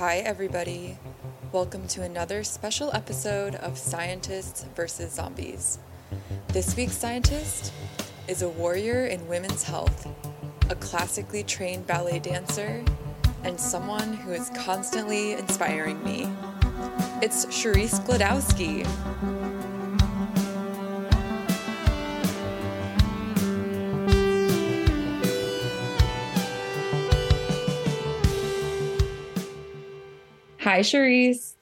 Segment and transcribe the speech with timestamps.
[0.00, 0.96] Hi, everybody.
[1.52, 5.78] Welcome to another special episode of Scientists versus Zombies.
[6.48, 7.70] This week's scientist
[8.26, 10.08] is a warrior in women's health,
[10.70, 12.82] a classically trained ballet dancer,
[13.44, 16.26] and someone who is constantly inspiring me.
[17.20, 18.86] It's Cherise Glodowski.
[30.70, 31.56] Hi, Cherise.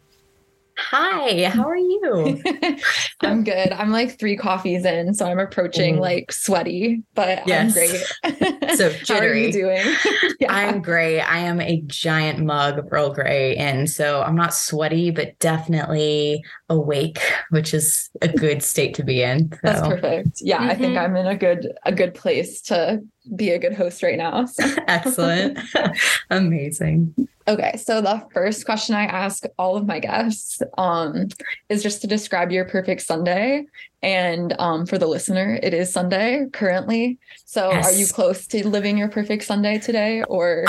[0.76, 2.42] Hi, how are you?
[3.22, 3.72] I'm good.
[3.72, 6.00] I'm like three coffees in, so I'm approaching Ooh.
[6.02, 7.74] like sweaty, but yes.
[8.22, 8.76] I'm great.
[8.76, 9.00] so jittery.
[9.08, 9.96] how are you doing?
[10.40, 10.52] yeah.
[10.52, 11.22] I'm great.
[11.22, 16.44] I am a giant mug of Earl Grey, and so I'm not sweaty, but definitely
[16.68, 19.50] awake, which is a good state to be in.
[19.50, 19.58] So.
[19.62, 20.42] That's perfect.
[20.42, 20.68] Yeah, mm-hmm.
[20.68, 21.04] I think mm-hmm.
[21.04, 23.00] I'm in a good a good place to
[23.36, 24.46] be a good host right now.
[24.46, 24.64] So.
[24.88, 25.58] Excellent.
[26.30, 27.14] Amazing.
[27.46, 31.28] Okay, so the first question I ask all of my guests um,
[31.68, 33.66] is just to describe your perfect Sunday.
[34.02, 37.18] And um, for the listener, it is Sunday currently.
[37.46, 37.86] So yes.
[37.86, 40.66] are you close to living your perfect Sunday today or?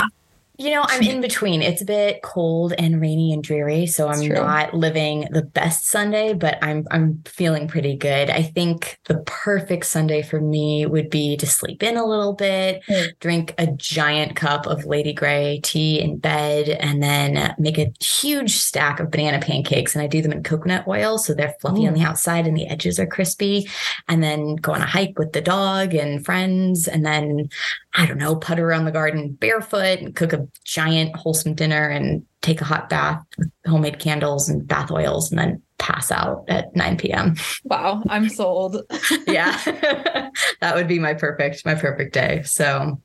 [0.60, 1.62] You know, I'm in between.
[1.62, 6.34] It's a bit cold and rainy and dreary, so I'm not living the best Sunday,
[6.34, 8.28] but I'm I'm feeling pretty good.
[8.28, 12.82] I think the perfect Sunday for me would be to sleep in a little bit,
[12.90, 13.18] mm.
[13.20, 18.56] drink a giant cup of Lady Grey tea in bed, and then make a huge
[18.56, 19.94] stack of banana pancakes.
[19.94, 21.88] And I do them in coconut oil, so they're fluffy Ooh.
[21.88, 23.66] on the outside and the edges are crispy.
[24.08, 27.48] And then go on a hike with the dog and friends, and then
[27.94, 32.24] I don't know, putter around the garden barefoot and cook a giant wholesome dinner and
[32.42, 36.74] take a hot bath with homemade candles and bath oils and then pass out at
[36.76, 37.34] 9 p.m.
[37.64, 38.82] Wow, I'm sold.
[39.26, 39.60] yeah.
[40.60, 42.42] that would be my perfect my perfect day.
[42.44, 43.00] So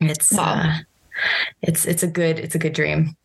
[0.00, 0.62] it's wow.
[0.64, 0.78] uh
[1.62, 3.16] it's it's a good it's a good dream.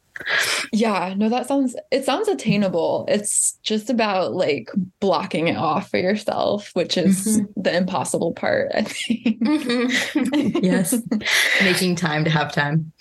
[0.71, 3.05] Yeah, no, that sounds it sounds attainable.
[3.07, 7.61] It's just about like blocking it off for yourself, which is mm-hmm.
[7.61, 9.39] the impossible part, I think.
[9.39, 10.58] Mm-hmm.
[10.64, 10.95] yes.
[11.64, 12.92] Making time to have time.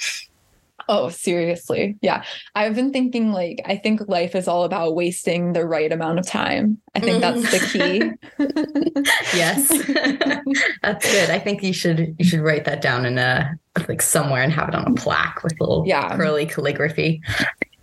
[0.92, 1.97] Oh, seriously.
[2.03, 2.22] Yeah.
[2.54, 6.26] I've been thinking like I think life is all about wasting the right amount of
[6.26, 6.82] time.
[6.94, 8.44] I think that's the mm-hmm.
[8.44, 9.03] key.
[9.34, 9.69] yes.
[10.82, 11.30] that's good.
[11.30, 13.54] I think you should you should write that down in a
[13.88, 16.14] like somewhere and have it on a plaque with little yeah.
[16.14, 17.22] curly calligraphy.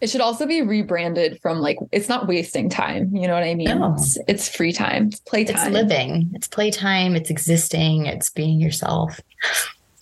[0.02, 3.16] It should also be rebranded from like it's not wasting time.
[3.16, 3.80] You know what I mean?
[3.80, 3.96] No.
[3.96, 5.08] It's, it's free time.
[5.08, 5.56] It's playtime.
[5.56, 6.30] It's living.
[6.36, 7.16] It's playtime.
[7.16, 8.06] It's existing.
[8.06, 9.20] It's being yourself.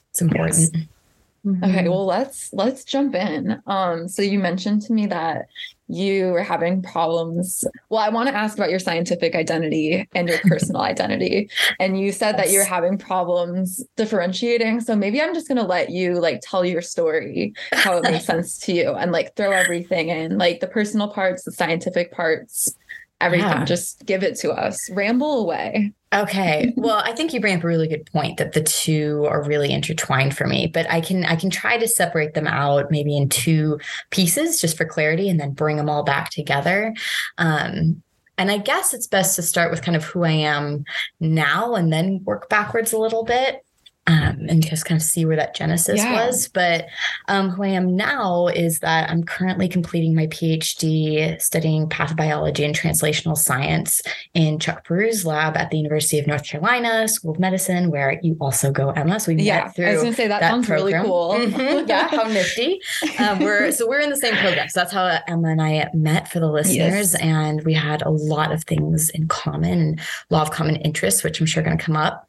[0.09, 0.71] It's important.
[0.73, 0.87] Yes.
[1.47, 1.63] Mm-hmm.
[1.63, 3.61] Okay, well let's let's jump in.
[3.67, 5.45] Um, so you mentioned to me that
[5.87, 7.63] you were having problems.
[7.89, 11.49] Well, I want to ask about your scientific identity and your personal identity.
[11.79, 12.45] And you said yes.
[12.45, 14.81] that you're having problems differentiating.
[14.81, 18.57] So maybe I'm just gonna let you like tell your story, how it makes sense
[18.59, 22.75] to you, and like throw everything in, like the personal parts, the scientific parts,
[23.21, 23.47] everything.
[23.47, 23.63] Yeah.
[23.63, 24.77] Just give it to us.
[24.91, 25.93] Ramble away.
[26.13, 26.73] Okay.
[26.77, 29.73] Well, I think you bring up a really good point that the two are really
[29.73, 33.27] intertwined for me, but I can I can try to separate them out maybe in
[33.27, 33.79] two
[34.09, 36.95] pieces just for clarity and then bring them all back together.
[37.37, 38.01] Um,
[38.37, 40.85] and I guess it's best to start with kind of who I am
[41.19, 43.65] now and then work backwards a little bit
[44.07, 46.25] um, and just kind of see where that genesis yeah.
[46.25, 46.47] was.
[46.47, 46.87] But
[47.27, 52.73] um, who I am now is that I'm currently completing my PhD studying pathobiology and
[52.73, 54.01] translational science
[54.33, 58.37] in Chuck Perou's lab at the University of North Carolina School of Medicine, where you
[58.39, 59.19] also go, Emma.
[59.19, 59.85] So we yeah, met through.
[59.85, 61.01] I was going to say that, that sounds program.
[61.01, 61.33] really cool.
[61.33, 61.87] Mm-hmm.
[61.89, 62.79] yeah, how nifty.
[63.19, 64.69] Um, we're so we're in the same program.
[64.69, 67.15] So that's how Emma and I met for the listeners, yes.
[67.15, 71.41] and we had a lot of things in common, a lot of common interests, which
[71.41, 72.27] I'm sure are going to come up.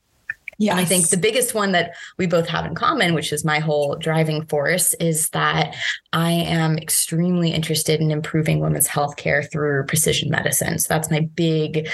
[0.59, 0.77] Yeah.
[0.77, 3.95] I think the biggest one that we both have in common, which is my whole
[3.95, 5.77] driving force, is that
[6.13, 10.79] I am extremely interested in improving women's healthcare through precision medicine.
[10.81, 11.89] So that's my big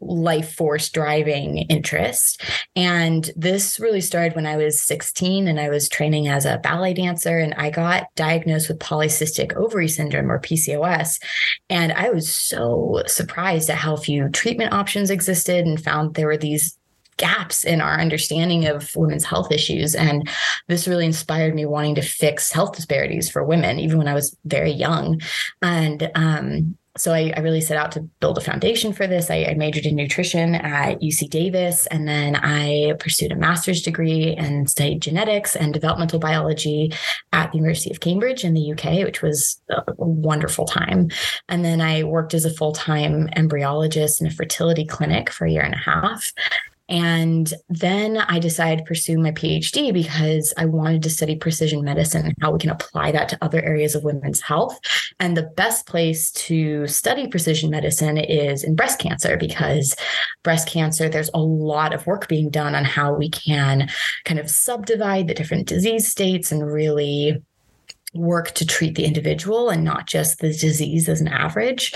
[0.00, 2.42] life force driving interest.
[2.76, 6.94] And this really started when I was 16 and I was training as a ballet
[6.94, 11.20] dancer and I got diagnosed with polycystic ovary syndrome or PCOS.
[11.68, 16.36] And I was so surprised at how few treatment options existed and found there were
[16.36, 16.77] these
[17.18, 19.94] gaps in our understanding of women's health issues.
[19.94, 20.28] And
[20.68, 24.36] this really inspired me wanting to fix health disparities for women, even when I was
[24.44, 25.20] very young.
[25.60, 29.30] And um, so I, I, really set out to build a foundation for this.
[29.30, 34.34] I, I, majored in nutrition at UC Davis, and then I pursued a master's degree
[34.36, 36.92] and studied genetics and developmental biology
[37.32, 41.08] at the University of Cambridge in the UK, which was a wonderful time.
[41.48, 45.50] And then I worked as a full time embryologist in a fertility clinic for a
[45.50, 46.32] year and a half.
[46.88, 52.24] And then I decided to pursue my PhD because I wanted to study precision medicine
[52.24, 54.78] and how we can apply that to other areas of women's health.
[55.20, 59.94] And the best place to study precision medicine is in breast cancer because
[60.42, 63.88] breast cancer, there's a lot of work being done on how we can
[64.24, 67.42] kind of subdivide the different disease states and really
[68.14, 71.92] work to treat the individual and not just the disease as an average.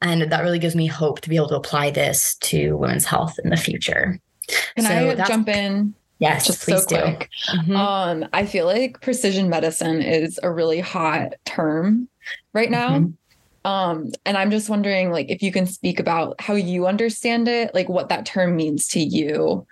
[0.00, 3.38] And that really gives me hope to be able to apply this to women's health
[3.42, 4.20] in the future.
[4.76, 5.94] Can so I jump in?
[6.18, 7.28] Yes, just so quick.
[7.50, 7.76] Mm-hmm.
[7.76, 12.08] Um, I feel like precision medicine is a really hot term
[12.52, 12.98] right now.
[12.98, 13.70] Mm-hmm.
[13.70, 17.74] Um, and I'm just wondering, like, if you can speak about how you understand it,
[17.74, 19.66] like what that term means to you.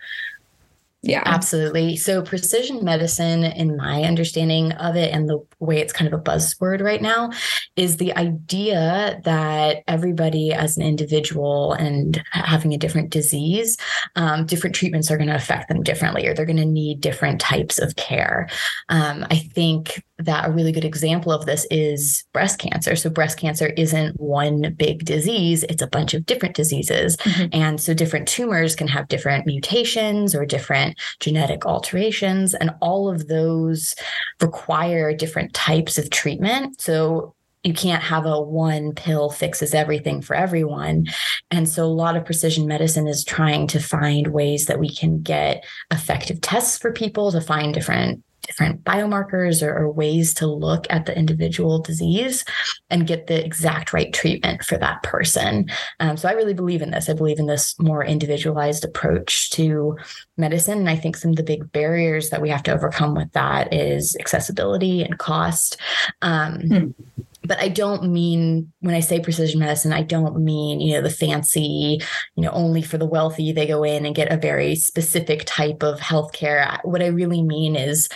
[1.06, 1.96] Yeah, absolutely.
[1.96, 6.22] So, precision medicine, in my understanding of it, and the way it's kind of a
[6.22, 7.30] buzzword right now,
[7.76, 13.76] is the idea that everybody, as an individual and having a different disease,
[14.16, 17.38] um, different treatments are going to affect them differently, or they're going to need different
[17.38, 18.48] types of care.
[18.88, 22.96] Um, I think that a really good example of this is breast cancer.
[22.96, 27.18] So, breast cancer isn't one big disease, it's a bunch of different diseases.
[27.18, 27.46] Mm-hmm.
[27.52, 33.28] And so, different tumors can have different mutations or different genetic alterations, and all of
[33.28, 33.94] those
[34.40, 36.80] require different types of treatment.
[36.80, 41.06] So, you can't have a one pill fixes everything for everyone.
[41.50, 45.22] And so a lot of precision medicine is trying to find ways that we can
[45.22, 48.22] get effective tests for people to find different
[48.54, 52.44] different biomarkers or, or, ways to look at the individual disease
[52.88, 55.68] and get the exact right treatment for that person.
[56.00, 57.08] Um, so I really believe in this.
[57.08, 59.96] I believe in this more individualized approach to
[60.36, 60.78] medicine.
[60.78, 63.72] And I think some of the big barriers that we have to overcome with that
[63.72, 65.76] is accessibility and cost.
[66.22, 70.94] Um, hmm but I don't mean when I say precision medicine, I don't mean, you
[70.94, 72.00] know, the fancy,
[72.36, 75.82] you know, only for the wealthy, they go in and get a very specific type
[75.82, 76.78] of healthcare.
[76.84, 78.08] What I really mean is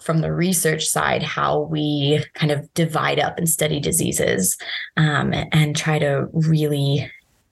[0.00, 4.56] from the research side, how we kind of divide up and study diseases
[4.96, 7.10] um, and try to really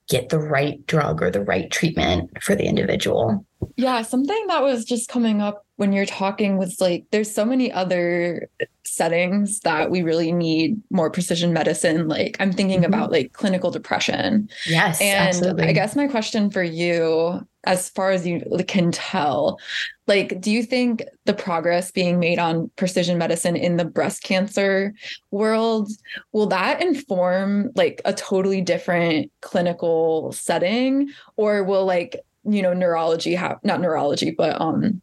[0.08, 3.46] get the right drug or the right treatment for the individual.
[3.76, 7.72] Yeah, something that was just coming up when you're talking was like there's so many
[7.72, 8.48] other
[8.84, 12.08] settings that we really need more precision medicine.
[12.08, 12.92] Like I'm thinking mm-hmm.
[12.92, 14.48] about like clinical depression.
[14.66, 15.00] Yes.
[15.00, 15.64] And absolutely.
[15.64, 19.58] I guess my question for you, as far as you can tell,
[20.06, 24.94] like, do you think the progress being made on precision medicine in the breast cancer
[25.30, 25.90] world
[26.32, 31.10] will that inform like a totally different clinical setting?
[31.36, 35.00] Or will like you know neurology have not neurology but um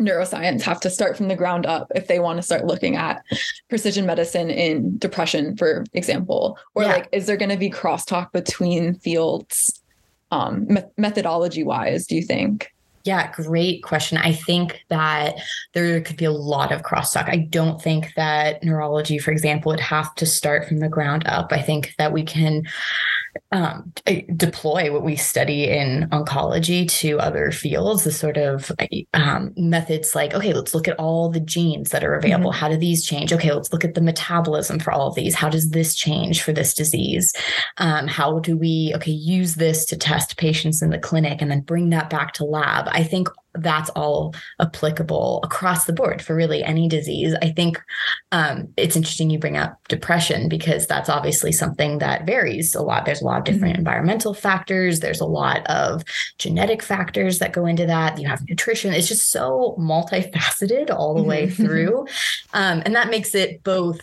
[0.00, 3.24] neuroscience have to start from the ground up if they want to start looking at
[3.68, 6.92] precision medicine in depression for example or yeah.
[6.92, 9.82] like is there going to be crosstalk between fields
[10.32, 14.16] um me- methodology wise do you think yeah, great question.
[14.16, 15.36] I think that
[15.74, 17.28] there could be a lot of crosstalk.
[17.28, 21.52] I don't think that neurology, for example, would have to start from the ground up.
[21.52, 22.62] I think that we can
[23.52, 23.92] um,
[24.36, 28.72] deploy what we study in oncology to other fields, the sort of
[29.12, 32.50] um, methods like, okay, let's look at all the genes that are available.
[32.50, 32.60] Mm-hmm.
[32.60, 33.32] How do these change?
[33.32, 35.34] Okay, let's look at the metabolism for all of these.
[35.34, 37.32] How does this change for this disease?
[37.78, 41.60] Um, how do we, okay, use this to test patients in the clinic and then
[41.60, 42.88] bring that back to lab?
[42.88, 47.34] I think that's all applicable across the board for really any disease.
[47.40, 47.80] I think
[48.32, 53.04] um, it's interesting you bring up depression because that's obviously something that varies a lot.
[53.04, 53.80] There's a lot of different mm-hmm.
[53.80, 56.02] environmental factors, there's a lot of
[56.38, 58.18] genetic factors that go into that.
[58.18, 58.92] You have nutrition.
[58.92, 61.62] It's just so multifaceted all the way mm-hmm.
[61.64, 62.06] through.
[62.52, 64.00] Um, and that makes it both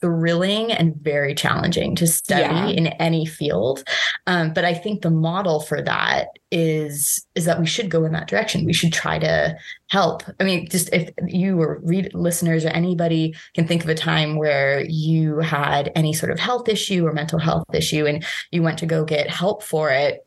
[0.00, 2.68] thrilling and very challenging to study yeah.
[2.68, 3.84] in any field.
[4.26, 8.12] Um, but I think the model for that is is that we should go in
[8.12, 8.64] that direction.
[8.64, 9.56] We should try to
[9.88, 10.22] help.
[10.40, 14.36] I mean, just if you or read listeners or anybody can think of a time
[14.36, 18.78] where you had any sort of health issue or mental health issue and you went
[18.78, 20.26] to go get help for it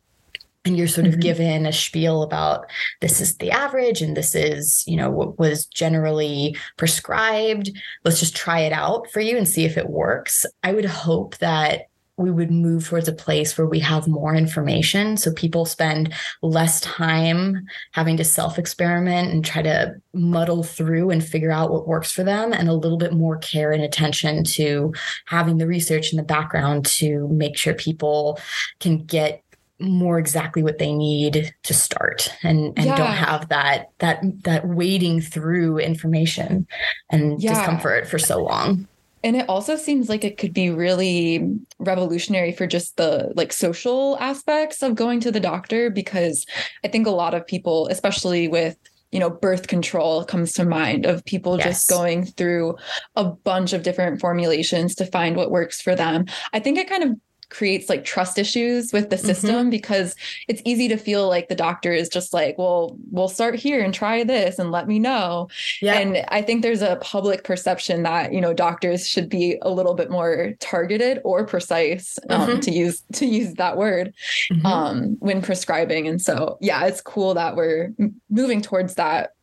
[0.65, 1.21] and you're sort of mm-hmm.
[1.21, 2.65] given a spiel about
[3.01, 7.71] this is the average and this is you know what was generally prescribed
[8.03, 11.37] let's just try it out for you and see if it works i would hope
[11.37, 16.13] that we would move towards a place where we have more information so people spend
[16.43, 21.87] less time having to self experiment and try to muddle through and figure out what
[21.87, 24.93] works for them and a little bit more care and attention to
[25.25, 28.39] having the research in the background to make sure people
[28.79, 29.42] can get
[29.83, 32.95] more exactly what they need to start and and yeah.
[32.95, 36.67] don't have that that that wading through information
[37.09, 37.53] and yeah.
[37.53, 38.87] discomfort for so long
[39.23, 44.17] and it also seems like it could be really revolutionary for just the like social
[44.19, 46.45] aspects of going to the doctor because
[46.83, 48.77] I think a lot of people, especially with
[49.13, 51.67] you know, birth control comes to mind of people yes.
[51.67, 52.75] just going through
[53.15, 56.25] a bunch of different formulations to find what works for them.
[56.51, 57.11] I think it kind of
[57.49, 59.69] creates like trust issues with the system mm-hmm.
[59.69, 60.15] because
[60.47, 63.93] it's easy to feel like the doctor is just like, well, we'll start here and
[63.93, 65.49] try this and let me know.
[65.81, 65.97] Yeah.
[65.99, 69.93] And I think there's a public perception that, you know, doctors should be a little
[69.93, 72.59] bit more targeted or precise um, mm-hmm.
[72.59, 74.13] to use to use that word
[74.51, 74.65] mm-hmm.
[74.65, 76.07] um, when prescribing.
[76.07, 77.93] And so, yeah, it's cool that we're
[78.29, 79.33] moving towards that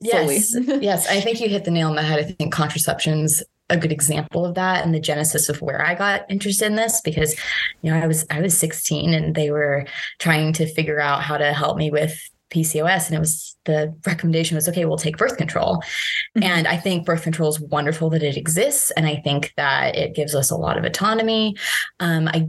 [0.00, 0.54] Yes.
[0.66, 1.08] yes.
[1.08, 2.18] I think you hit the nail on the head.
[2.18, 6.30] I think contraception's a good example of that and the genesis of where I got
[6.30, 7.34] interested in this because
[7.82, 9.86] you know I was I was 16 and they were
[10.18, 12.18] trying to figure out how to help me with
[12.50, 16.44] PCOS and it was the recommendation was okay we'll take birth control mm-hmm.
[16.44, 20.14] and I think birth control is wonderful that it exists and I think that it
[20.14, 21.56] gives us a lot of autonomy
[21.98, 22.48] um, I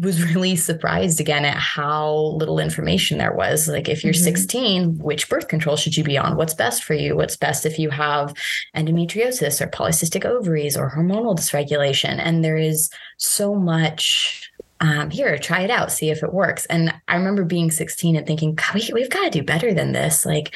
[0.00, 3.68] was really surprised again at how little information there was.
[3.68, 4.24] Like, if you're mm-hmm.
[4.24, 6.36] 16, which birth control should you be on?
[6.36, 7.16] What's best for you?
[7.16, 8.34] What's best if you have
[8.76, 12.18] endometriosis or polycystic ovaries or hormonal dysregulation?
[12.18, 14.50] And there is so much.
[14.80, 16.64] Um, here, try it out, see if it works.
[16.66, 19.90] And I remember being 16 and thinking, God, we, we've got to do better than
[19.90, 20.24] this.
[20.24, 20.54] Like,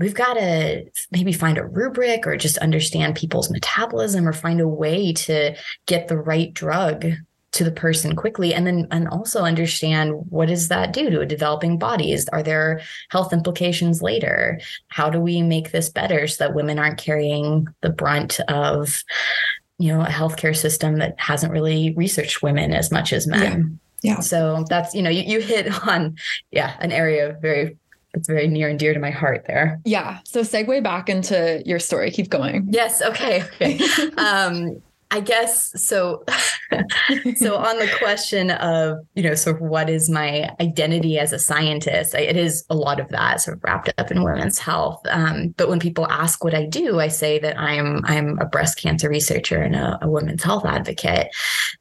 [0.00, 4.66] we've got to maybe find a rubric or just understand people's metabolism or find a
[4.66, 5.54] way to
[5.86, 7.06] get the right drug
[7.54, 11.26] to the person quickly and then and also understand what does that do to a
[11.26, 12.80] developing bodies are there
[13.10, 17.90] health implications later how do we make this better so that women aren't carrying the
[17.90, 19.04] brunt of
[19.78, 24.14] you know a healthcare system that hasn't really researched women as much as men yeah,
[24.14, 24.20] yeah.
[24.20, 26.16] so that's you know you, you hit on
[26.50, 27.76] yeah an area of very
[28.14, 29.80] it's very near and dear to my heart there.
[29.84, 30.20] Yeah.
[30.24, 32.12] So segue back into your story.
[32.12, 32.68] Keep going.
[32.70, 33.02] Yes.
[33.02, 33.42] Okay.
[33.42, 33.80] Okay.
[34.16, 34.80] um,
[35.14, 36.24] I guess so.
[37.36, 41.38] so on the question of you know sort of what is my identity as a
[41.38, 45.00] scientist, I, it is a lot of that sort of wrapped up in women's health.
[45.08, 48.76] Um, but when people ask what I do, I say that I'm I'm a breast
[48.76, 51.28] cancer researcher and a, a women's health advocate,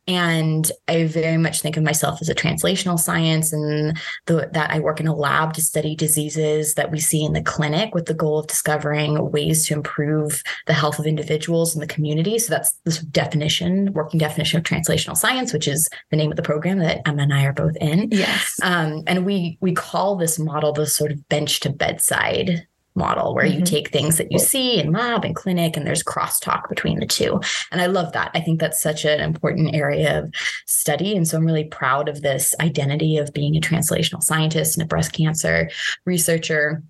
[0.07, 4.79] and I very much think of myself as a translational science and the, that I
[4.79, 8.13] work in a lab to study diseases that we see in the clinic with the
[8.13, 12.37] goal of discovering ways to improve the health of individuals in the community.
[12.37, 16.43] So that's this definition, working definition of translational science, which is the name of the
[16.43, 18.09] program that Emma and I are both in.
[18.11, 18.59] Yes.
[18.61, 23.45] Um, and we we call this model the sort of bench to bedside model where
[23.45, 23.59] mm-hmm.
[23.59, 27.05] you take things that you see in lab and clinic and there's crosstalk between the
[27.05, 27.39] two.
[27.71, 28.31] And I love that.
[28.33, 30.33] I think that's such an important area of
[30.67, 31.15] study.
[31.15, 34.87] And so I'm really proud of this identity of being a translational scientist and a
[34.87, 35.69] breast cancer
[36.05, 36.83] researcher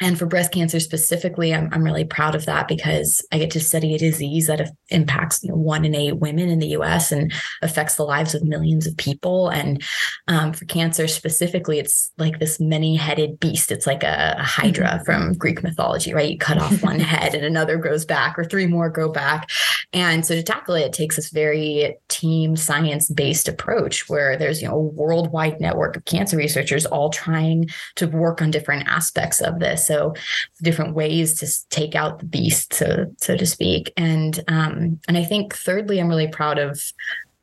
[0.00, 3.60] and for breast cancer specifically, I'm, I'm really proud of that because I get to
[3.60, 7.32] study a disease that impacts you know, one in eight women in the US and
[7.62, 9.48] affects the lives of millions of people.
[9.48, 9.82] And
[10.28, 13.72] um, for cancer specifically, it's like this many headed beast.
[13.72, 15.04] It's like a, a hydra mm-hmm.
[15.04, 16.30] from Greek mythology, right?
[16.30, 19.50] You cut off one head and another grows back, or three more grow back.
[19.92, 24.62] And so to tackle it, it takes this very team science based approach where there's
[24.62, 29.40] you know a worldwide network of cancer researchers all trying to work on different aspects
[29.40, 30.14] of this so
[30.62, 33.92] different ways to take out the beast, so so to speak.
[33.96, 36.80] And um, and I think thirdly, I'm really proud of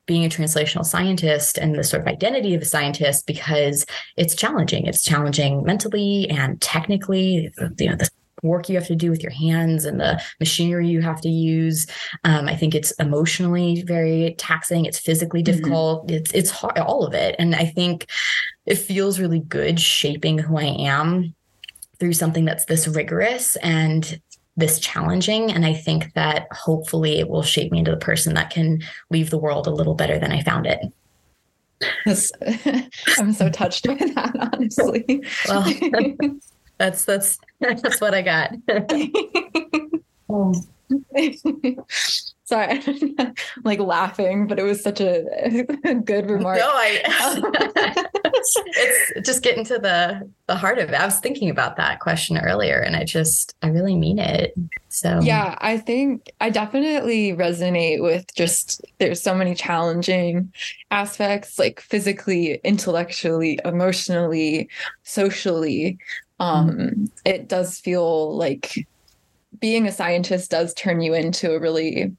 [0.05, 3.85] being a translational scientist and the sort of identity of a scientist because
[4.17, 4.85] it's challenging.
[4.85, 7.51] It's challenging mentally and technically.
[7.79, 8.09] You know, the
[8.45, 11.87] work you have to do with your hands and the machinery you have to use.
[12.23, 14.85] Um, I think it's emotionally very taxing.
[14.85, 15.57] It's physically mm-hmm.
[15.57, 16.07] difficult.
[16.07, 16.15] Mm-hmm.
[16.15, 17.35] It's it's hard, all of it.
[17.39, 18.07] And I think
[18.65, 21.35] it feels really good shaping who I am
[21.99, 24.19] through something that's this rigorous and
[24.57, 25.51] this challenging.
[25.51, 29.29] And I think that hopefully it will shape me into the person that can leave
[29.29, 30.79] the world a little better than I found it.
[32.05, 32.31] That's,
[33.19, 35.23] I'm so touched by that, honestly.
[35.47, 35.65] Well,
[36.77, 38.53] that's that's that's what I got.
[40.29, 40.53] oh.
[42.45, 42.79] Sorry,
[43.17, 43.33] I'm
[43.63, 45.25] like laughing, but it was such a,
[45.83, 46.59] a good remark.
[46.59, 47.01] No, I.
[48.23, 50.95] it's just getting to the the heart of it.
[50.95, 54.53] I was thinking about that question earlier, and I just I really mean it.
[54.89, 60.53] So yeah, I think I definitely resonate with just there's so many challenging
[60.91, 64.69] aspects, like physically, intellectually, emotionally,
[65.01, 65.97] socially.
[66.39, 67.05] Um, mm-hmm.
[67.25, 68.87] It does feel like
[69.59, 72.15] being a scientist does turn you into a really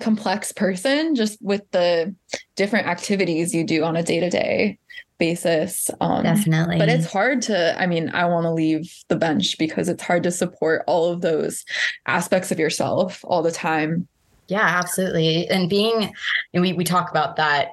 [0.00, 2.14] complex person just with the
[2.56, 4.78] different activities you do on a day-to-day
[5.18, 9.58] basis um, definitely but it's hard to i mean i want to leave the bench
[9.58, 11.64] because it's hard to support all of those
[12.06, 14.08] aspects of yourself all the time
[14.50, 15.48] Yeah, absolutely.
[15.48, 16.12] And being,
[16.52, 17.68] and we, we talk about that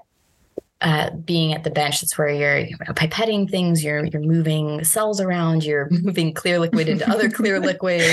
[0.82, 5.20] uh, being at the bench, that's where you're, you're pipetting things, you're you're moving cells
[5.20, 8.04] around, you're moving clear liquid into other clear liquid.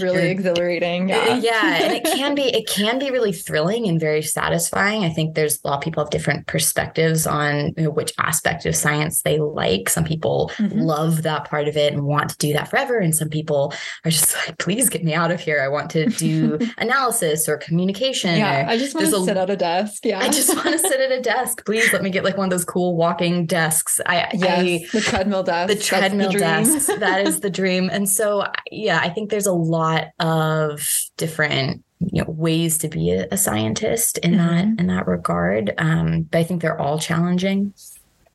[0.00, 1.08] really exhilarating.
[1.08, 1.36] Yeah.
[1.36, 1.82] Yeah.
[1.82, 5.04] And it can be it can be really thrilling and very satisfying.
[5.04, 8.66] I think there's a lot of people have different perspectives on you know, which aspect
[8.66, 9.88] of science they like.
[9.88, 10.78] Some people mm-hmm.
[10.78, 12.98] love that part of it and want to do that forever.
[12.98, 13.74] And some people
[14.04, 15.60] are just like, please get me out of here.
[15.62, 18.36] I want to do analysis or communication.
[18.36, 18.66] Yeah.
[18.66, 20.04] Or, I just want to sit at a desk.
[20.04, 20.20] Yeah.
[20.20, 21.64] I just want to sit at a desk.
[21.64, 24.00] Please let me get like one of those cool walking desks.
[24.06, 25.72] I, yes, I the treadmill desk.
[25.72, 26.86] The treadmill the desks.
[26.98, 27.88] that is the dream.
[27.90, 33.10] And so, yeah, I think there's a lot of different you know ways to be
[33.10, 34.48] a, scientist in mm-hmm.
[34.48, 35.74] that in that regard.
[35.78, 37.74] Um, but I think they're all challenging.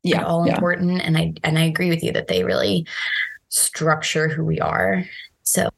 [0.03, 0.53] Yeah, all yeah.
[0.53, 1.01] important.
[1.01, 2.88] And I and I agree with you that they really
[3.50, 5.03] structure who we are.
[5.43, 5.69] So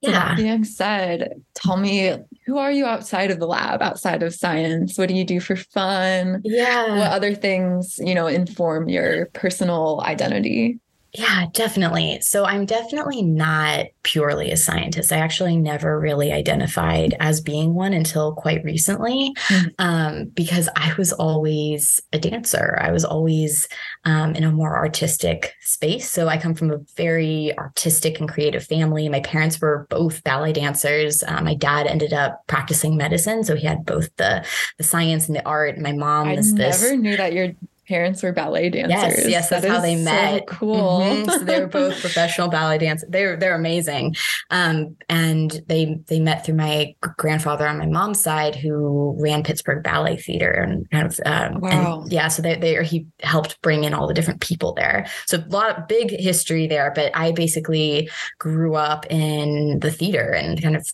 [0.00, 0.12] yeah.
[0.12, 2.16] that being said, tell me
[2.46, 4.96] who are you outside of the lab, outside of science?
[4.96, 6.40] What do you do for fun?
[6.44, 6.98] Yeah.
[6.98, 10.78] What other things, you know, inform your personal identity?
[11.12, 12.20] Yeah, definitely.
[12.20, 15.12] So I'm definitely not purely a scientist.
[15.12, 19.68] I actually never really identified as being one until quite recently, mm-hmm.
[19.80, 22.78] um, because I was always a dancer.
[22.80, 23.66] I was always
[24.04, 26.08] um, in a more artistic space.
[26.08, 29.08] So I come from a very artistic and creative family.
[29.08, 31.24] My parents were both ballet dancers.
[31.26, 34.46] Um, my dad ended up practicing medicine, so he had both the
[34.78, 35.76] the science and the art.
[35.78, 37.52] My mom I is never knew that your
[37.90, 39.18] parents were ballet dancers.
[39.18, 40.48] Yes, yes, that's that how they met.
[40.48, 41.00] So cool.
[41.00, 41.28] Mm-hmm.
[41.28, 43.08] So they were both professional ballet dancers.
[43.10, 44.14] They're they're amazing.
[44.50, 49.82] Um, and they they met through my grandfather on my mom's side, who ran Pittsburgh
[49.82, 52.02] Ballet Theater and kind of um, wow.
[52.02, 52.28] And yeah.
[52.28, 55.06] So they they he helped bring in all the different people there.
[55.26, 56.92] So a lot of big history there.
[56.94, 60.88] But I basically grew up in the theater and kind of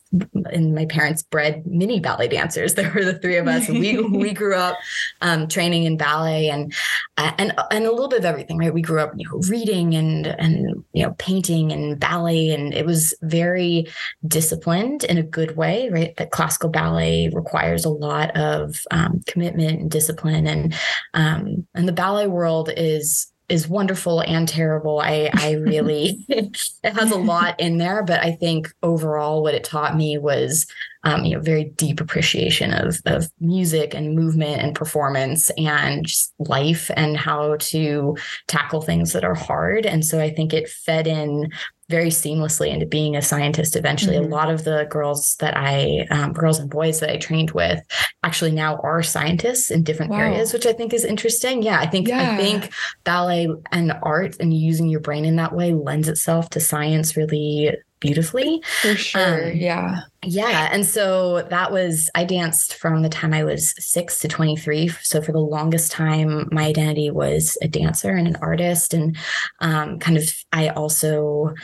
[0.51, 2.75] in my parents bred mini ballet dancers.
[2.87, 4.77] There were the three of us, we we grew up
[5.21, 6.73] um, training in ballet and
[7.17, 8.73] and and a little bit of everything, right?
[8.73, 12.87] We grew up, you know, reading and and you know, painting and ballet, and it
[12.87, 13.87] was very
[14.27, 16.17] disciplined in a good way, right?
[16.17, 20.75] That classical ballet requires a lot of um, commitment and discipline, and
[21.15, 25.01] um, and the ballet world is is wonderful and terrible.
[25.01, 29.65] I I really it has a lot in there, but I think overall what it
[29.65, 30.67] taught me was
[31.07, 36.07] um, you know very deep appreciation of of music and movement and performance and
[36.41, 38.17] life and how to
[38.49, 39.87] tackle things that are hard.
[39.87, 41.51] And so I think it fed in
[41.89, 44.33] very seamlessly into being a scientist eventually mm-hmm.
[44.33, 47.81] a lot of the girls that i um, girls and boys that i trained with
[48.25, 50.19] actually now are scientists in different wow.
[50.19, 52.33] areas which i think is interesting yeah i think yeah.
[52.33, 52.73] i think
[53.05, 57.71] ballet and art and using your brain in that way lends itself to science really
[58.07, 58.63] beautifully.
[58.83, 59.51] For sure.
[59.51, 60.03] Um, yeah.
[60.23, 60.69] Yeah.
[60.71, 64.89] And so that was, I danced from the time I was six to 23.
[65.03, 68.95] So for the longest time, my identity was a dancer and an artist.
[68.95, 69.17] And
[69.61, 71.55] um, kind of, I also,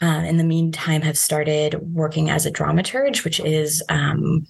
[0.00, 4.46] uh, in the meantime, have started working as a dramaturge, which is um,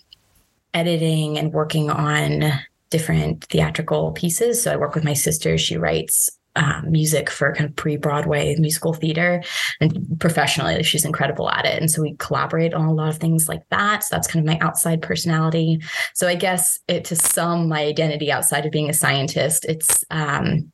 [0.74, 2.52] editing and working on
[2.90, 4.62] different theatrical pieces.
[4.62, 5.56] So I work with my sister.
[5.56, 9.42] She writes um, music for kind of pre-Broadway musical theater,
[9.80, 11.80] and professionally, she's incredible at it.
[11.80, 14.04] And so we collaborate on a lot of things like that.
[14.04, 15.80] So that's kind of my outside personality.
[16.14, 20.70] So I guess it to sum my identity outside of being a scientist, it's um,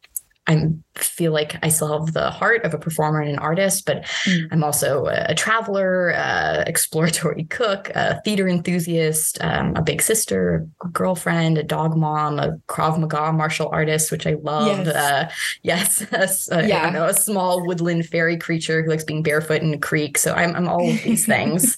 [0.48, 4.04] I feel like I still have the heart of a performer and an artist, but
[4.24, 4.48] mm.
[4.50, 10.88] I'm also a, traveler, a exploratory cook, a theater enthusiast, um, a big sister, a
[10.88, 14.86] girlfriend, a dog mom, a Krav Maga martial artist, which I love.
[14.86, 15.28] Yes, uh,
[16.10, 16.88] yes a, yeah.
[16.88, 20.16] know, a small woodland fairy creature who likes being barefoot in a creek.
[20.16, 21.76] So I'm, I'm all of these things.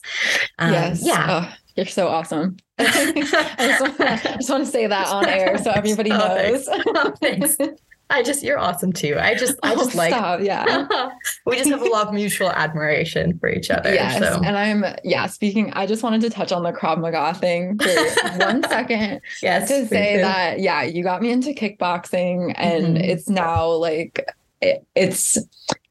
[0.61, 1.05] Um, yes.
[1.05, 1.27] Yeah.
[1.29, 2.57] Oh, you're so awesome.
[2.79, 6.69] I just want to say that on air so everybody knows.
[6.71, 7.57] Oh, thanks.
[7.59, 7.83] Oh, thanks.
[8.11, 9.17] I just you're awesome too.
[9.19, 10.87] I just I just oh, like stop, yeah.
[11.47, 13.95] we just have a lot of mutual admiration for each other.
[13.95, 14.41] Yes, so.
[14.45, 15.27] and I'm yeah.
[15.27, 17.89] Speaking, I just wanted to touch on the Krav Maga thing for
[18.39, 19.21] one second.
[19.43, 22.97] Yes, to say that yeah, you got me into kickboxing, and mm-hmm.
[22.97, 24.27] it's now like
[24.61, 25.39] it, it's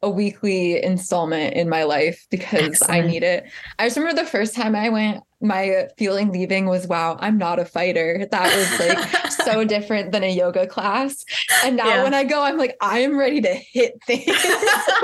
[0.01, 2.91] a weekly installment in my life because Excellent.
[2.91, 3.45] I need it.
[3.77, 7.59] I just remember the first time I went, my feeling leaving was, wow, I'm not
[7.59, 8.25] a fighter.
[8.29, 11.25] That was like so different than a yoga class.
[11.63, 12.03] And now yeah.
[12.03, 14.25] when I go, I'm like, I am ready to hit things.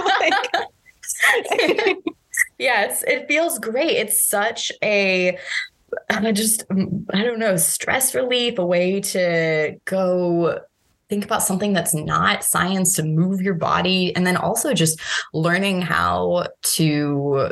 [0.05, 0.49] like,
[2.57, 3.97] yes, it feels great.
[3.97, 5.37] It's such a
[6.09, 10.59] I just mm, I don't know stress relief, a way to go
[11.09, 14.99] think about something that's not science to move your body and then also just
[15.33, 17.51] learning how to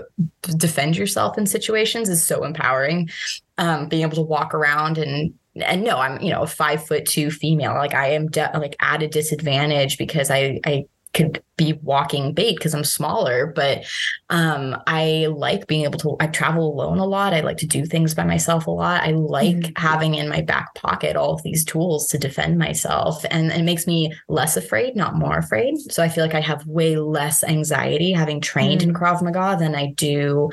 [0.57, 3.09] defend yourself in situations is so empowering.
[3.57, 7.05] Um, being able to walk around and and no i'm you know a five foot
[7.05, 11.73] two female like i am de- like at a disadvantage because i i could be
[11.83, 13.85] walking bait because I'm smaller, but
[14.29, 16.15] um, I like being able to.
[16.19, 17.33] I travel alone a lot.
[17.33, 19.03] I like to do things by myself a lot.
[19.03, 19.81] I like mm-hmm.
[19.81, 23.85] having in my back pocket all of these tools to defend myself, and it makes
[23.85, 25.77] me less afraid, not more afraid.
[25.91, 28.89] So I feel like I have way less anxiety having trained mm-hmm.
[28.89, 30.49] in Krav Maga than I do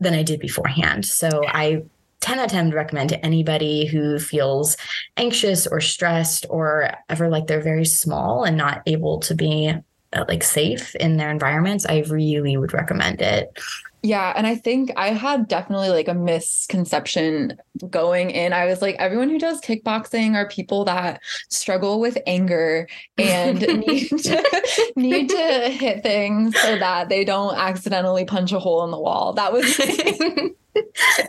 [0.00, 1.06] than I did beforehand.
[1.06, 1.82] So I
[2.20, 4.76] 10 out of 10 would recommend to anybody who feels
[5.16, 9.74] anxious or stressed or ever like they're very small and not able to be
[10.14, 13.58] Uh, like safe in their environments, I really would recommend it.
[14.02, 14.32] Yeah.
[14.34, 17.56] And I think I had definitely like a misconception
[17.88, 18.52] going in.
[18.52, 24.08] I was like, everyone who does kickboxing are people that struggle with anger and need
[24.08, 28.98] to need to hit things so that they don't accidentally punch a hole in the
[28.98, 29.34] wall.
[29.34, 29.76] That was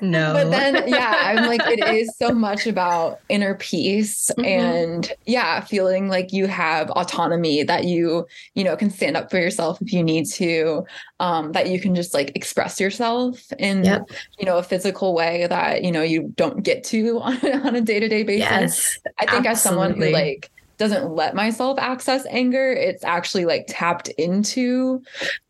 [0.02, 0.34] no.
[0.34, 4.46] But then, yeah, I'm like, it is so much about inner peace mm-hmm.
[4.46, 8.26] and, yeah, feeling like you have autonomy that you,
[8.56, 10.86] you know, can stand up for yourself if you need to,
[11.20, 14.10] um, that you can just like express yourself in, yep.
[14.40, 17.82] you know, a physical way that, you know, you don't get to on, on a
[17.82, 18.50] day to day basis.
[18.50, 19.50] Yes, I think absolutely.
[19.50, 22.72] as someone who like, doesn't let myself access anger.
[22.72, 25.02] It's actually like tapped into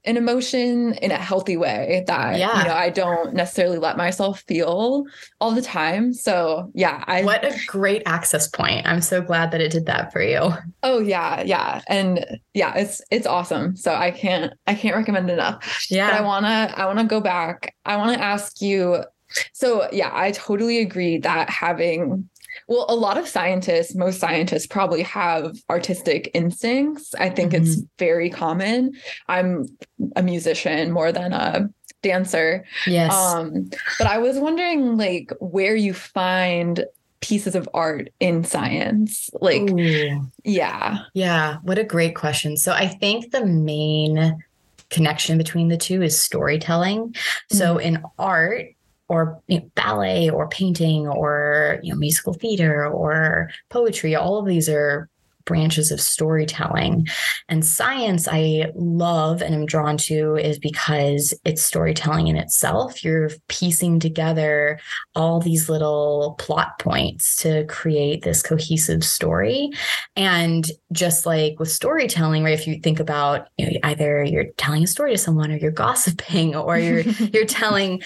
[0.06, 2.60] an emotion in a healthy way that yeah.
[2.60, 5.06] you know I don't necessarily let myself feel
[5.40, 6.14] all the time.
[6.14, 8.86] So yeah, I What a great access point.
[8.86, 10.52] I'm so glad that it did that for you.
[10.84, 11.82] Oh yeah, yeah.
[11.88, 13.76] And yeah, it's it's awesome.
[13.76, 15.88] So I can't I can't recommend enough.
[15.90, 16.10] Yeah.
[16.10, 17.74] But I wanna I wanna go back.
[17.86, 19.04] I wanna ask you
[19.54, 22.30] so yeah, I totally agree that having
[22.67, 27.13] well, a lot of scientists, most scientists probably have artistic instincts.
[27.15, 27.63] I think mm-hmm.
[27.63, 28.93] it's very common.
[29.28, 29.65] I'm
[30.15, 31.69] a musician more than a
[32.02, 32.65] dancer.
[32.86, 33.13] Yes.
[33.13, 36.86] Um, but I was wondering like where you find
[37.21, 39.30] pieces of art in science.
[39.41, 40.30] Like Ooh.
[40.43, 40.99] yeah.
[41.13, 42.58] Yeah, what a great question.
[42.58, 44.43] So I think the main
[44.89, 47.10] connection between the two is storytelling.
[47.10, 47.58] Mm-hmm.
[47.58, 48.67] So in art,
[49.13, 54.47] or you know, ballet or painting or you know musical theater or poetry all of
[54.47, 55.10] these are
[55.45, 57.08] branches of storytelling.
[57.49, 63.03] And science, I love and am drawn to is because it's storytelling in itself.
[63.03, 64.79] You're piecing together
[65.15, 69.71] all these little plot points to create this cohesive story.
[70.15, 72.53] And just like with storytelling, right?
[72.53, 75.71] If you think about you know, either you're telling a story to someone or you're
[75.71, 78.01] gossiping or you're you're telling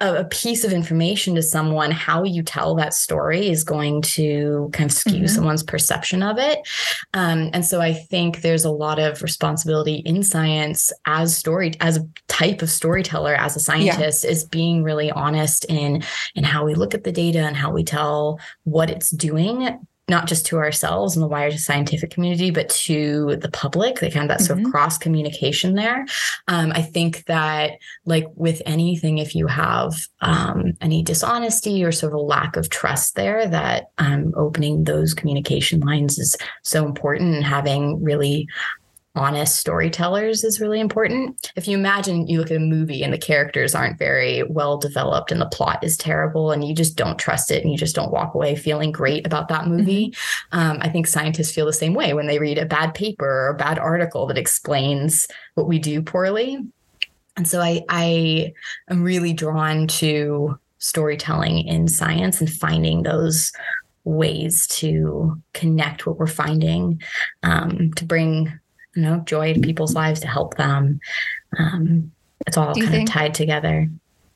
[0.00, 4.70] a, a, piece of information to someone, how you tell that story is going to
[4.72, 5.26] kind of skew mm-hmm.
[5.26, 6.60] someone's perception of it.
[7.14, 11.96] Um, and so I think there's a lot of responsibility in science as story as
[11.96, 14.30] a type of storyteller, as a scientist, yeah.
[14.30, 16.02] is being really honest in
[16.34, 19.78] in how we look at the data and how we tell what it's doing
[20.10, 24.30] not just to ourselves and the wider scientific community, but to the public, they kind
[24.30, 24.66] of that sort mm-hmm.
[24.66, 26.04] of cross communication there.
[26.48, 32.12] Um, I think that, like with anything, if you have um, any dishonesty or sort
[32.12, 37.34] of a lack of trust there, that um, opening those communication lines is so important
[37.34, 38.48] and having really
[39.16, 41.50] honest storytellers is really important.
[41.56, 45.32] If you imagine you look at a movie and the characters aren't very well developed
[45.32, 48.12] and the plot is terrible and you just don't trust it and you just don't
[48.12, 50.58] walk away feeling great about that movie, mm-hmm.
[50.58, 53.48] um, I think scientists feel the same way when they read a bad paper or
[53.48, 56.58] a bad article that explains what we do poorly.
[57.36, 58.52] And so I, I
[58.88, 63.52] am really drawn to storytelling in science and finding those
[64.04, 67.00] ways to connect what we're finding
[67.42, 68.59] um, to bring
[68.94, 71.00] you know, joy to people's lives to help them.
[71.58, 72.12] Um,
[72.46, 73.88] it's all kind think, of tied together.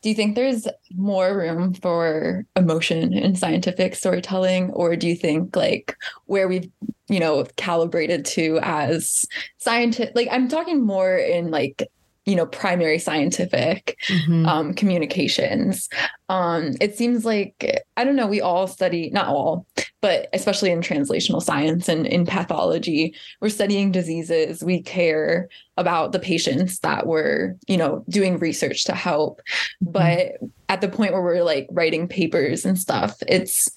[0.02, 5.56] Do you think there's more room for emotion in scientific storytelling, or do you think
[5.56, 6.70] like where we've
[7.08, 9.26] you know calibrated to as
[9.58, 10.12] scientists?
[10.14, 11.88] Like I'm talking more in like
[12.26, 14.46] you know primary scientific mm-hmm.
[14.46, 15.88] um, communications
[16.28, 19.66] um, it seems like i don't know we all study not all
[20.00, 26.18] but especially in translational science and in pathology we're studying diseases we care about the
[26.18, 29.40] patients that we're you know doing research to help
[29.82, 29.92] mm-hmm.
[29.92, 30.32] but
[30.68, 33.70] at the point where we're like writing papers and stuff it's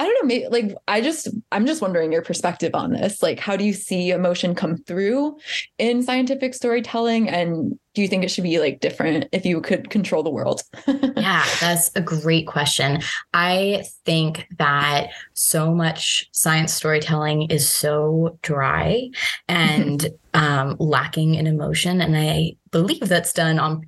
[0.00, 3.22] I don't know, maybe like I just I'm just wondering your perspective on this.
[3.22, 5.36] Like how do you see emotion come through
[5.76, 9.90] in scientific storytelling and do you think it should be like different if you could
[9.90, 10.62] control the world?
[10.86, 13.02] yeah, that's a great question.
[13.34, 19.10] I think that so much science storytelling is so dry
[19.48, 23.84] and um, lacking in emotion and I believe that's done on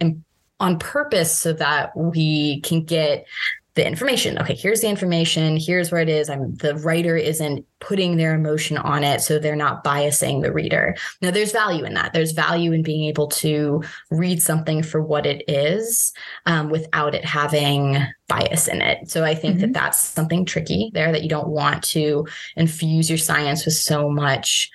[0.61, 3.25] on purpose so that we can get
[3.75, 4.39] the information.
[4.39, 5.57] Okay, here's the information.
[5.57, 6.29] Here's where it is.
[6.29, 10.95] I'm the writer isn't putting their emotion on it, so they're not biasing the reader.
[11.23, 12.13] Now, there's value in that.
[12.13, 16.13] There's value in being able to read something for what it is
[16.45, 19.11] um, without it having bias in it.
[19.11, 19.73] So I think mm-hmm.
[19.73, 24.11] that that's something tricky there that you don't want to infuse your science with so
[24.11, 24.71] much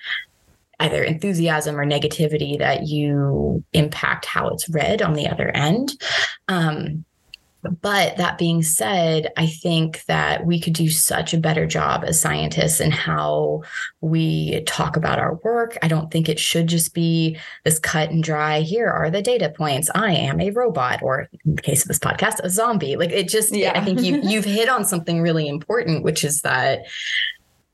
[0.80, 5.92] either enthusiasm or negativity that you impact how it's read on the other end.
[6.46, 7.04] Um,
[7.62, 12.20] but that being said, I think that we could do such a better job as
[12.20, 13.62] scientists in how
[14.00, 15.76] we talk about our work.
[15.82, 18.60] I don't think it should just be this cut and dry.
[18.60, 19.90] Here are the data points.
[19.94, 22.96] I am a robot, or in the case of this podcast, a zombie.
[22.96, 23.72] Like it just, yeah.
[23.74, 26.86] I think you you've hit on something really important, which is that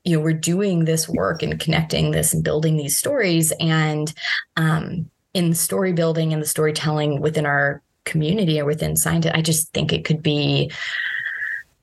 [0.03, 4.13] you know we're doing this work and connecting this and building these stories and
[4.57, 9.41] um, in the story building and the storytelling within our community or within science, I
[9.41, 10.71] just think it could be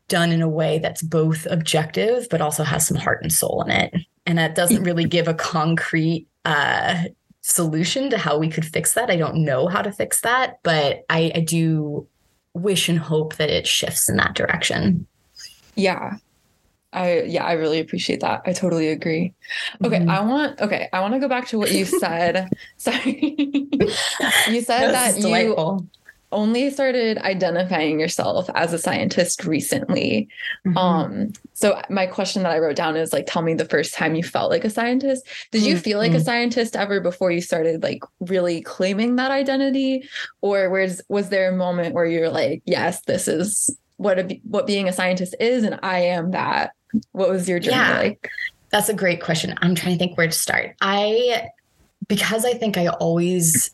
[0.08, 3.70] done in a way that's both objective but also has some heart and soul in
[3.70, 3.94] it.
[4.26, 7.04] And that doesn't really give a concrete uh,
[7.40, 9.10] solution to how we could fix that.
[9.10, 12.06] I don't know how to fix that, but I, I do
[12.54, 15.06] wish and hope that it shifts in that direction.
[15.74, 16.16] Yeah.
[16.92, 18.42] I yeah, I really appreciate that.
[18.44, 19.32] I totally agree.
[19.82, 20.10] Okay, mm-hmm.
[20.10, 22.50] I want okay, I want to go back to what you said.
[22.76, 23.38] Sorry.
[24.50, 25.86] you said that delightful.
[25.88, 26.01] you
[26.32, 30.28] only started identifying yourself as a scientist recently.
[30.66, 30.76] Mm-hmm.
[30.76, 34.14] Um, so my question that I wrote down is like, tell me the first time
[34.14, 35.26] you felt like a scientist.
[35.50, 35.82] Did you mm-hmm.
[35.82, 36.24] feel like a mm-hmm.
[36.24, 40.08] scientist ever before you started like really claiming that identity,
[40.40, 44.66] or was was there a moment where you're like, yes, this is what a, what
[44.66, 46.72] being a scientist is, and I am that.
[47.12, 48.28] What was your journey yeah, like?
[48.70, 49.54] That's a great question.
[49.62, 50.76] I'm trying to think where to start.
[50.80, 51.48] I
[52.08, 53.70] because I think I always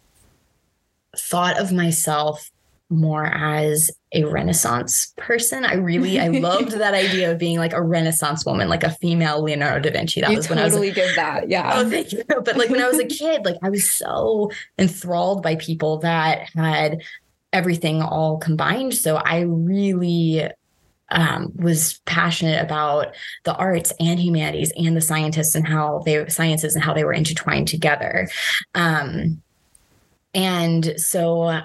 [1.17, 2.51] thought of myself
[2.91, 5.65] more as a renaissance person.
[5.65, 9.43] I really i loved that idea of being like a renaissance woman like a female
[9.43, 10.21] leonardo da vinci.
[10.21, 11.73] That you was totally when i was give that yeah.
[11.75, 12.25] Oh thank you.
[12.29, 16.49] But like when i was a kid like i was so enthralled by people that
[16.55, 17.03] had
[17.53, 18.95] everything all combined.
[18.95, 20.49] So i really
[21.11, 26.75] um, was passionate about the arts and humanities and the scientists and how they sciences
[26.75, 28.29] and how they were intertwined together.
[28.75, 29.43] Um,
[30.39, 31.63] and so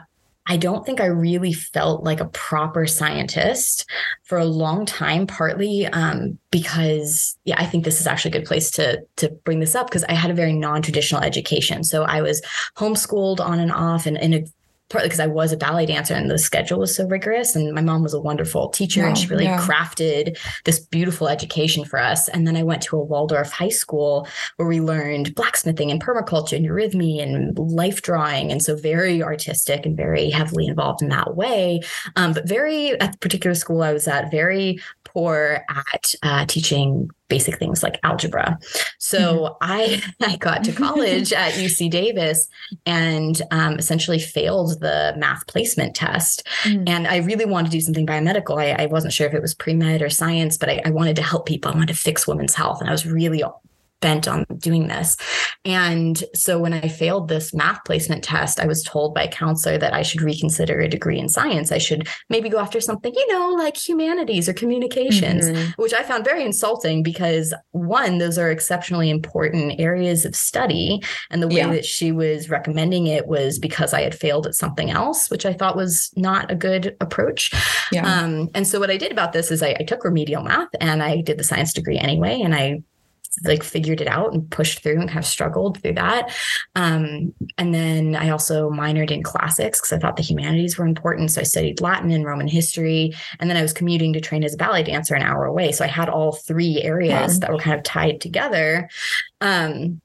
[0.48, 3.88] I don't think I really felt like a proper scientist
[4.24, 8.48] for a long time, partly um, because yeah, I think this is actually a good
[8.48, 11.84] place to to bring this up because I had a very non-traditional education.
[11.84, 12.42] So I was
[12.76, 14.44] homeschooled on and off and in a
[14.94, 17.56] partly because I was a ballet dancer and the schedule was so rigorous.
[17.56, 19.60] And my mom was a wonderful teacher wow, and she really yeah.
[19.60, 22.30] crafted this beautiful education for us.
[22.30, 24.28] And then I went to a Waldorf high school
[24.58, 28.52] where we learned blacksmithing and permaculture and eurythmy and life drawing.
[28.52, 31.82] And so very artistic and very heavily involved in that way.
[32.16, 34.80] Um, but very, at the particular school I was at, very
[35.14, 38.58] poor at uh, teaching basic things like algebra.
[39.00, 39.54] So mm-hmm.
[39.62, 42.48] I I got to college at UC Davis
[42.86, 46.48] and um, essentially failed the math placement test.
[46.64, 46.84] Mm-hmm.
[46.88, 48.62] And I really wanted to do something biomedical.
[48.62, 51.16] I, I wasn't sure if it was pre med or science, but I, I wanted
[51.18, 51.72] to help people.
[51.72, 53.44] I wanted to fix women's health, and I was really
[54.04, 55.16] bent on doing this.
[55.66, 59.78] And so when I failed this math placement test, I was told by a counselor
[59.78, 61.72] that I should reconsider a degree in science.
[61.72, 65.82] I should maybe go after something, you know, like humanities or communications, mm-hmm.
[65.82, 71.02] which I found very insulting because one, those are exceptionally important areas of study.
[71.32, 71.72] And the way yeah.
[71.72, 75.54] that she was recommending it was because I had failed at something else, which I
[75.54, 77.52] thought was not a good approach.
[77.90, 78.06] Yeah.
[78.06, 81.02] Um, and so what I did about this is I, I took remedial math and
[81.02, 82.42] I did the science degree anyway.
[82.42, 82.84] And I
[83.44, 86.32] like figured it out and pushed through and kind of struggled through that.
[86.76, 91.32] Um, and then I also minored in classics because I thought the humanities were important.
[91.32, 93.14] So I studied Latin and Roman history.
[93.40, 95.72] And then I was commuting to train as a ballet dancer an hour away.
[95.72, 97.40] So I had all three areas wow.
[97.40, 98.90] that were kind of tied together.
[99.42, 100.02] Um,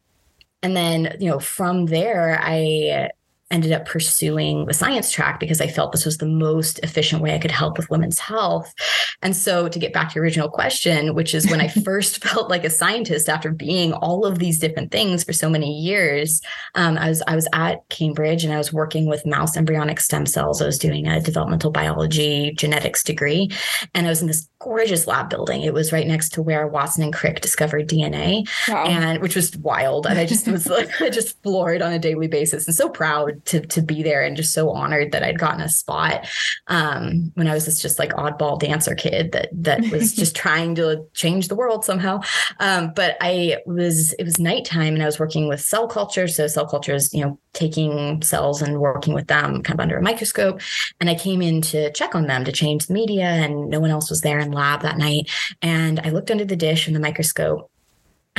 [0.63, 3.11] and then, you know, from there, I
[3.51, 7.35] ended up pursuing the science track because I felt this was the most efficient way
[7.35, 8.75] I could help with women's health.
[9.21, 12.49] And so, to get back to your original question, which is when I first felt
[12.49, 16.41] like a scientist after being all of these different things for so many years,
[16.77, 20.25] um, I was I was at Cambridge and I was working with mouse embryonic stem
[20.25, 20.63] cells.
[20.63, 23.51] I was doing a developmental biology genetics degree,
[23.93, 25.63] and I was in this gorgeous lab building.
[25.63, 28.85] It was right next to where Watson and Crick discovered DNA, wow.
[28.85, 30.07] and which was wild.
[30.07, 33.61] And I just was like, just floored on a daily basis, and so proud to
[33.67, 36.29] to be there, and just so honored that I'd gotten a spot
[36.69, 40.75] um, when I was this just like oddball dancer kid that that was just trying
[40.77, 42.21] to change the world somehow.
[42.61, 46.29] Um, but I was it was nighttime, and I was working with cell culture.
[46.29, 49.99] So cell culture is you know taking cells and working with them kind of under
[49.99, 50.61] a microscope.
[51.01, 53.91] And I came in to check on them to change the media, and no one
[53.91, 55.31] else was there in lab that night.
[55.63, 57.71] And I looked under the dish in the microscope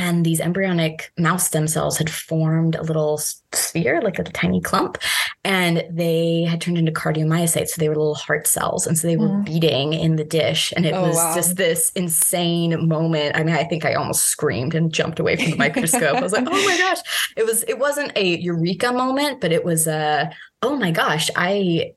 [0.00, 3.18] and these embryonic mouse stem cells had formed a little
[3.52, 4.96] sphere, like a tiny clump,
[5.44, 7.68] and they had turned into cardiomyocytes.
[7.68, 8.86] So they were little heart cells.
[8.86, 9.44] And so they were mm.
[9.44, 10.72] beating in the dish.
[10.74, 11.34] And it oh, was wow.
[11.34, 13.36] just this insane moment.
[13.36, 16.16] I mean, I think I almost screamed and jumped away from the microscope.
[16.16, 17.32] I was like, oh my gosh.
[17.36, 20.32] It was, it wasn't a eureka moment, but it was a,
[20.62, 21.92] oh my gosh, I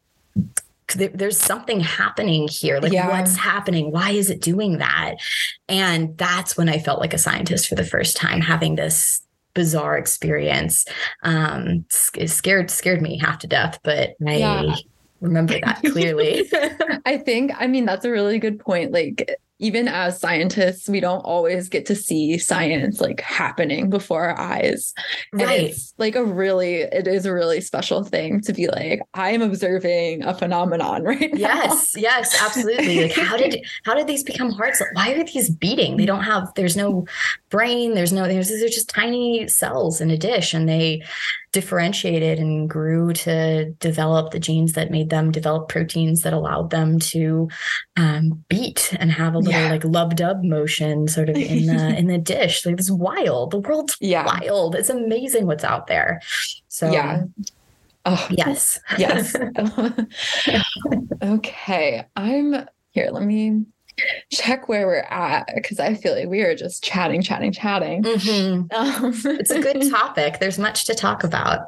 [0.94, 2.80] there's something happening here.
[2.80, 3.10] Like, yeah.
[3.10, 3.92] what's happening?
[3.92, 5.16] Why is it doing that?
[5.68, 9.22] And that's when I felt like a scientist for the first time, having this
[9.54, 10.86] bizarre experience.
[11.24, 14.76] Um, scared scared me half to death, but I yeah.
[15.22, 16.50] remember that clearly.
[17.06, 18.92] I think, I mean, that's a really good point.
[18.92, 24.40] Like, even as scientists, we don't always get to see science like happening before our
[24.40, 24.94] eyes.
[25.32, 25.42] Right.
[25.42, 29.32] And it's like a really, it is a really special thing to be like, I
[29.32, 31.40] am observing a phenomenon right now.
[31.40, 33.04] Yes, yes, absolutely.
[33.04, 34.82] Like how did how did these become hearts?
[34.94, 35.98] Why are these beating?
[35.98, 37.06] They don't have, there's no
[37.50, 41.04] brain, there's no, there's they're just tiny cells in a dish and they
[41.54, 47.00] differentiated and grew to develop the genes that made them develop proteins that allowed them
[47.00, 47.48] to
[47.96, 49.70] um, beat and have a little yeah.
[49.70, 52.66] like lub dub motion sort of in the in the dish.
[52.66, 53.52] Like it's wild.
[53.52, 54.26] The world's yeah.
[54.26, 54.76] wild.
[54.76, 56.20] It's amazing what's out there.
[56.68, 57.24] So yeah.
[58.06, 58.82] Oh yes.
[58.98, 59.36] Yes.
[61.24, 62.06] okay.
[62.16, 63.10] I'm here.
[63.12, 63.64] Let me
[64.32, 68.04] check where we're at because I feel like we are just chatting, chatting, chatting.
[68.04, 68.76] Mm-hmm.
[68.76, 70.40] Um, it's a good topic.
[70.40, 71.68] There's much to talk about.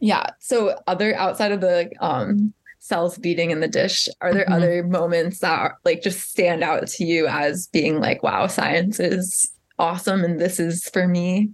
[0.00, 0.26] Yeah.
[0.38, 4.52] So, other outside of the um, cells beating in the dish, are there mm-hmm.
[4.52, 9.00] other moments that are, like just stand out to you as being like, wow, science
[9.00, 11.50] is awesome and this is for me?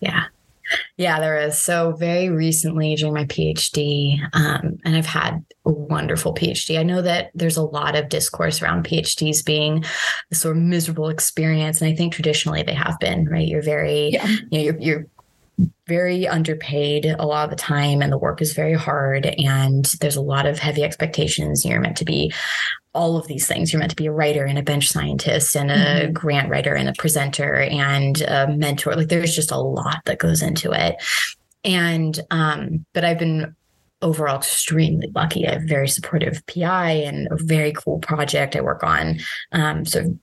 [0.00, 0.24] Yeah.
[0.96, 1.60] Yeah, there is.
[1.60, 6.78] So, very recently during my PhD, um, and I've had a wonderful PhD.
[6.78, 9.84] I know that there's a lot of discourse around PhDs being
[10.30, 13.28] a sort of miserable experience, and I think traditionally they have been.
[13.28, 13.48] Right?
[13.48, 14.26] You're very, yeah.
[14.26, 15.06] you know, you're, you're
[15.86, 20.16] very underpaid a lot of the time and the work is very hard and there's
[20.16, 22.32] a lot of heavy expectations you're meant to be
[22.94, 25.70] all of these things you're meant to be a writer and a bench scientist and
[25.70, 26.12] a mm-hmm.
[26.12, 30.42] grant writer and a presenter and a mentor like there's just a lot that goes
[30.42, 30.96] into it
[31.64, 33.54] and um but i've been
[34.04, 35.48] overall extremely lucky.
[35.48, 39.18] I have a very supportive PI and a very cool project I work on.
[39.52, 40.16] Um, so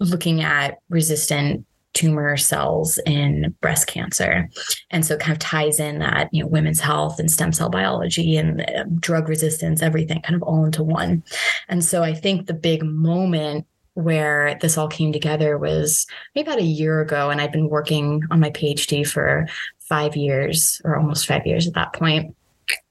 [0.00, 4.48] looking at resistant tumor cells in breast cancer.
[4.90, 7.70] And so it kind of ties in that, you know, women's health and stem cell
[7.70, 11.22] biology and uh, drug resistance, everything kind of all into one.
[11.68, 16.60] And so I think the big moment where this all came together was maybe about
[16.60, 17.30] a year ago.
[17.30, 19.48] And I've been working on my PhD for
[19.80, 22.36] five years or almost five years at that point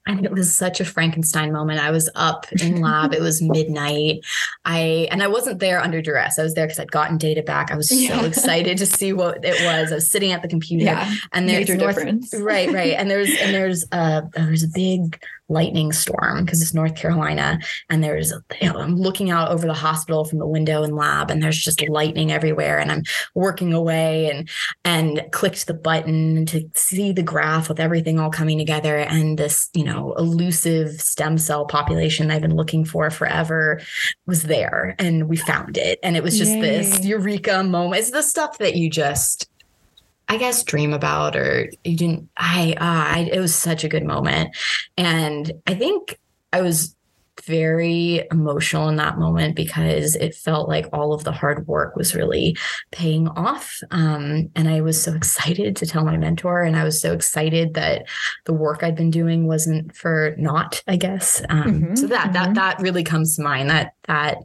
[0.08, 1.80] and it was such a Frankenstein moment.
[1.80, 3.12] I was up in lab.
[3.12, 4.24] it was midnight.
[4.64, 6.38] I and I wasn't there under duress.
[6.38, 7.70] I was there because I'd gotten data back.
[7.70, 8.18] I was yeah.
[8.18, 9.92] so excited to see what it was.
[9.92, 10.86] I was sitting at the computer.
[10.86, 12.34] Yeah, and there's Major North, difference.
[12.40, 12.94] right, right.
[12.94, 17.58] And there's and there's uh there's a big lightning storm because it's North Carolina.
[17.88, 21.30] And there's, you know, I'm looking out over the hospital from the window and lab,
[21.30, 22.78] and there's just lightning everywhere.
[22.78, 23.02] And I'm
[23.34, 24.48] working away and
[24.84, 28.98] and clicked the button to see the graph with everything all coming together.
[28.98, 33.80] And this, you know, elusive stem cell population I've been looking for forever
[34.26, 34.94] was there.
[34.98, 35.98] And we found it.
[36.02, 36.60] And it was just Yay.
[36.60, 38.00] this eureka moment.
[38.00, 39.48] It's the stuff that you just
[40.28, 44.04] I guess dream about or you didn't I uh, I it was such a good
[44.04, 44.56] moment.
[44.96, 46.18] And I think
[46.52, 46.94] I was
[47.44, 52.14] very emotional in that moment because it felt like all of the hard work was
[52.14, 52.56] really
[52.90, 53.80] paying off.
[53.90, 57.74] Um, and I was so excited to tell my mentor, and I was so excited
[57.74, 58.06] that
[58.44, 61.42] the work I'd been doing wasn't for naught, I guess.
[61.48, 62.32] Um, mm-hmm, so that mm-hmm.
[62.32, 63.70] that that really comes to mind.
[63.70, 64.38] That that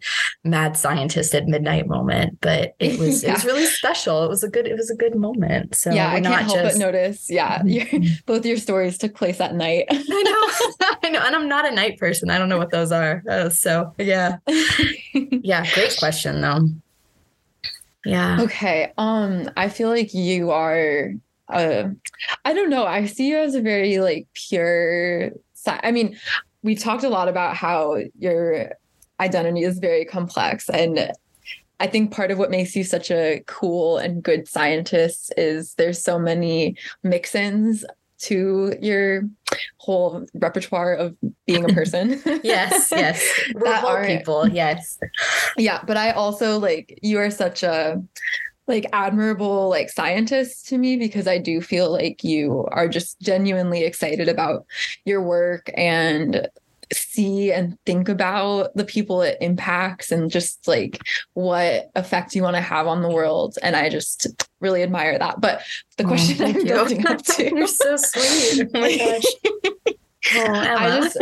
[0.43, 3.31] mad scientist at midnight moment, but it was yeah.
[3.31, 4.23] it was really special.
[4.23, 5.75] It was a good it was a good moment.
[5.75, 6.75] So yeah, I can't help just...
[6.75, 7.29] but notice.
[7.29, 7.85] Yeah, your,
[8.25, 9.85] both your stories took place at night.
[9.89, 12.29] I know, I know, and I'm not a night person.
[12.29, 13.23] I don't know what those are.
[13.29, 14.37] Uh, so yeah,
[15.13, 16.67] yeah, great question though.
[18.05, 18.41] Yeah.
[18.41, 18.91] Okay.
[18.97, 21.13] Um, I feel like you are.
[21.47, 21.89] Uh,
[22.45, 22.85] I don't know.
[22.85, 25.31] I see you as a very like pure.
[25.65, 26.17] I mean,
[26.63, 28.71] we've talked a lot about how your
[29.19, 31.13] identity is very complex and
[31.79, 36.01] I think part of what makes you such a cool and good scientist is there's
[36.01, 37.83] so many mix-ins
[38.23, 39.23] to your
[39.77, 41.15] whole repertoire of
[41.45, 42.21] being a person.
[42.43, 43.41] yes, yes.
[43.53, 44.47] We're whole people.
[44.47, 44.97] Yes.
[45.57, 48.01] Yeah, but I also like you are such a
[48.67, 53.83] like admirable like scientist to me because I do feel like you are just genuinely
[53.83, 54.65] excited about
[55.05, 56.47] your work and
[56.93, 61.01] see and think about the people it impacts and just like
[61.33, 63.57] what effect you want to have on the world.
[63.61, 65.41] And I just really admire that.
[65.41, 65.63] But
[65.97, 66.65] the question oh, I'm you.
[66.65, 67.55] building up to.
[67.55, 68.69] You're so sweet.
[68.73, 69.93] Oh my gosh.
[70.35, 71.01] Oh, Emma.
[71.01, 71.17] Just,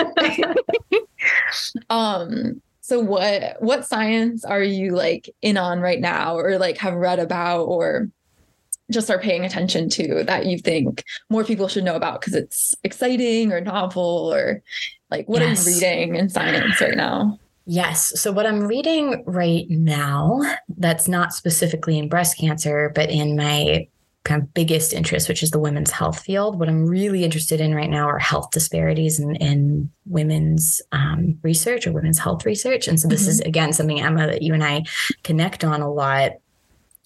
[1.89, 6.93] um so what what science are you like in on right now or like have
[6.93, 8.09] read about or
[8.91, 12.75] just are paying attention to that you think more people should know about because it's
[12.83, 14.61] exciting or novel or
[15.11, 15.67] like what yes.
[15.67, 17.37] are you reading in science right now?
[17.65, 18.19] Yes.
[18.19, 20.41] So, what I'm reading right now,
[20.77, 23.87] that's not specifically in breast cancer, but in my
[24.23, 26.59] kind of biggest interest, which is the women's health field.
[26.59, 31.87] What I'm really interested in right now are health disparities in, in women's um, research
[31.87, 32.87] or women's health research.
[32.87, 33.29] And so, this mm-hmm.
[33.29, 34.83] is again something, Emma, that you and I
[35.23, 36.33] connect on a lot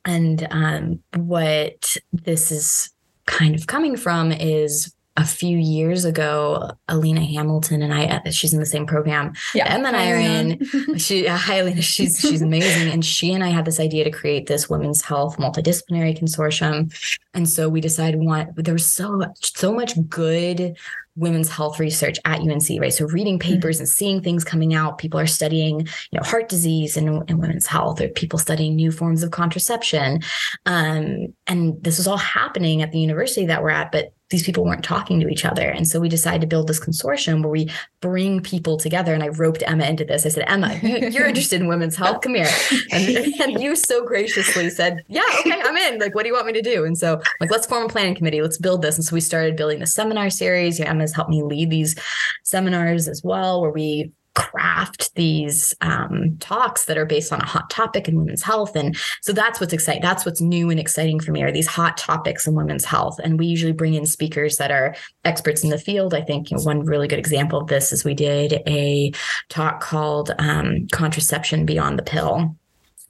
[0.06, 2.92] and um, what this is
[3.26, 8.54] kind of coming from is a few years ago, Alina Hamilton and I, uh, she's
[8.54, 9.74] in the same program yeah.
[9.74, 10.60] Emma and I are in.
[10.98, 12.92] She, uh, hi, Alina, she's, she's amazing.
[12.92, 16.94] And she and I had this idea to create this women's health multidisciplinary consortium.
[17.34, 20.76] And so we decided want, there was so, so much good
[21.16, 22.94] women's health research at UNC, right?
[22.94, 23.54] So reading mm-hmm.
[23.54, 23.84] papers mm-hmm.
[23.84, 24.98] and seeing things coming out.
[24.98, 28.92] People are studying, you know, heart disease and, and women's health, or people studying new
[28.92, 30.22] forms of contraception.
[30.66, 34.66] Um, and this was all happening at the university that we're at, but these people
[34.66, 35.70] weren't talking to each other.
[35.70, 37.70] And so we decided to build this consortium where we
[38.02, 39.14] bring people together.
[39.14, 40.26] And I roped Emma into this.
[40.26, 42.22] I said, Emma, you're interested in women's health.
[42.22, 42.50] Come here.
[42.92, 46.00] And, and you so graciously said, Yeah, okay, I'm in.
[46.00, 46.86] Like, what do you want me to do?
[46.86, 48.42] And so, like, let's form a planning committee.
[48.42, 48.96] Let's build this.
[48.96, 50.80] And so we started building the seminar series.
[50.80, 51.96] You know, Emma's helped me lead these
[52.44, 57.70] seminars as well, where we craft these um, talks that are based on a hot
[57.70, 58.76] topic in women's health.
[58.76, 60.02] And so that's what's exciting.
[60.02, 63.20] That's what's new and exciting for me are these hot topics in women's health.
[63.24, 66.14] And we usually bring in speakers that are experts in the field.
[66.14, 69.12] I think you know, one really good example of this is we did a
[69.50, 72.56] talk called um, Contraception Beyond the Pill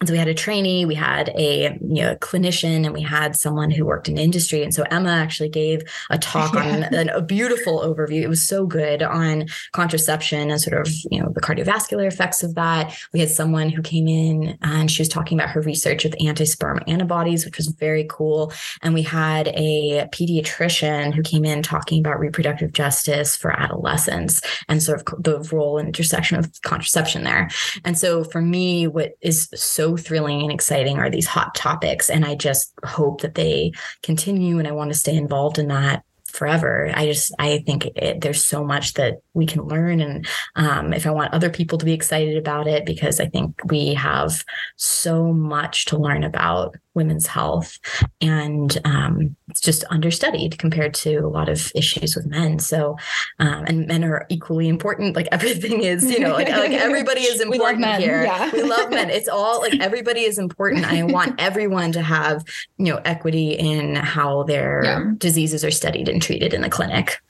[0.03, 3.71] so we had a trainee, we had a you know clinician, and we had someone
[3.71, 4.61] who worked in industry.
[4.61, 8.21] And so Emma actually gave a talk on an, a beautiful overview.
[8.21, 12.55] It was so good on contraception and sort of you know the cardiovascular effects of
[12.55, 12.97] that.
[13.13, 16.81] We had someone who came in and she was talking about her research with anti-sperm
[16.87, 18.51] antibodies, which was very cool.
[18.81, 24.83] And we had a pediatrician who came in talking about reproductive justice for adolescents and
[24.83, 27.49] sort of the role and intersection of contraception there.
[27.85, 32.09] And so for me, what is so thrilling and exciting are these hot topics.
[32.09, 33.71] And I just hope that they
[34.01, 36.03] continue and I want to stay involved in that
[36.35, 36.91] forever.
[36.93, 41.07] I just I think it, there's so much that we can learn, and um, if
[41.07, 44.43] I want other people to be excited about it, because I think we have
[44.75, 47.77] so much to learn about women's health,
[48.21, 52.59] and um, it's just understudied compared to a lot of issues with men.
[52.59, 52.97] So,
[53.39, 55.15] um, and men are equally important.
[55.15, 58.23] Like everything is, you know, like, like everybody is important here.
[58.23, 58.51] Yeah.
[58.51, 59.09] We love men.
[59.09, 60.85] It's all like everybody is important.
[60.85, 62.43] I want everyone to have
[62.77, 65.03] you know equity in how their yeah.
[65.17, 67.21] diseases are studied and treated in the clinic.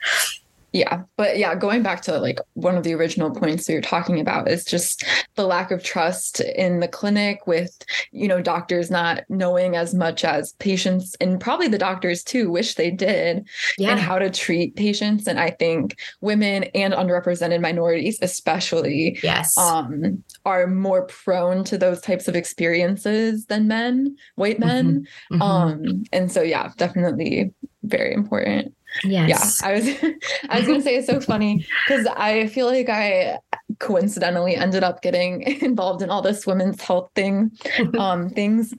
[0.76, 1.04] Yeah.
[1.16, 4.50] But yeah, going back to like one of the original points that you're talking about
[4.50, 7.78] is just the lack of trust in the clinic with,
[8.12, 12.76] you know, doctors not knowing as much as patients and probably the doctors too wish
[12.76, 13.92] they did yeah.
[13.92, 15.28] and how to treat patients.
[15.28, 22.02] And I think women and underrepresented minorities, especially, yes, um, are more prone to those
[22.02, 25.08] types of experiences than men, white men.
[25.32, 25.36] Mm-hmm.
[25.36, 25.42] Mm-hmm.
[25.42, 28.76] Um, and so yeah, definitely very important.
[29.04, 29.60] Yes.
[29.62, 29.70] Yeah.
[29.70, 29.88] I was
[30.50, 33.40] I was gonna say it's so funny because I feel like I
[33.80, 37.52] coincidentally ended up getting involved in all this women's health thing
[37.98, 38.74] um things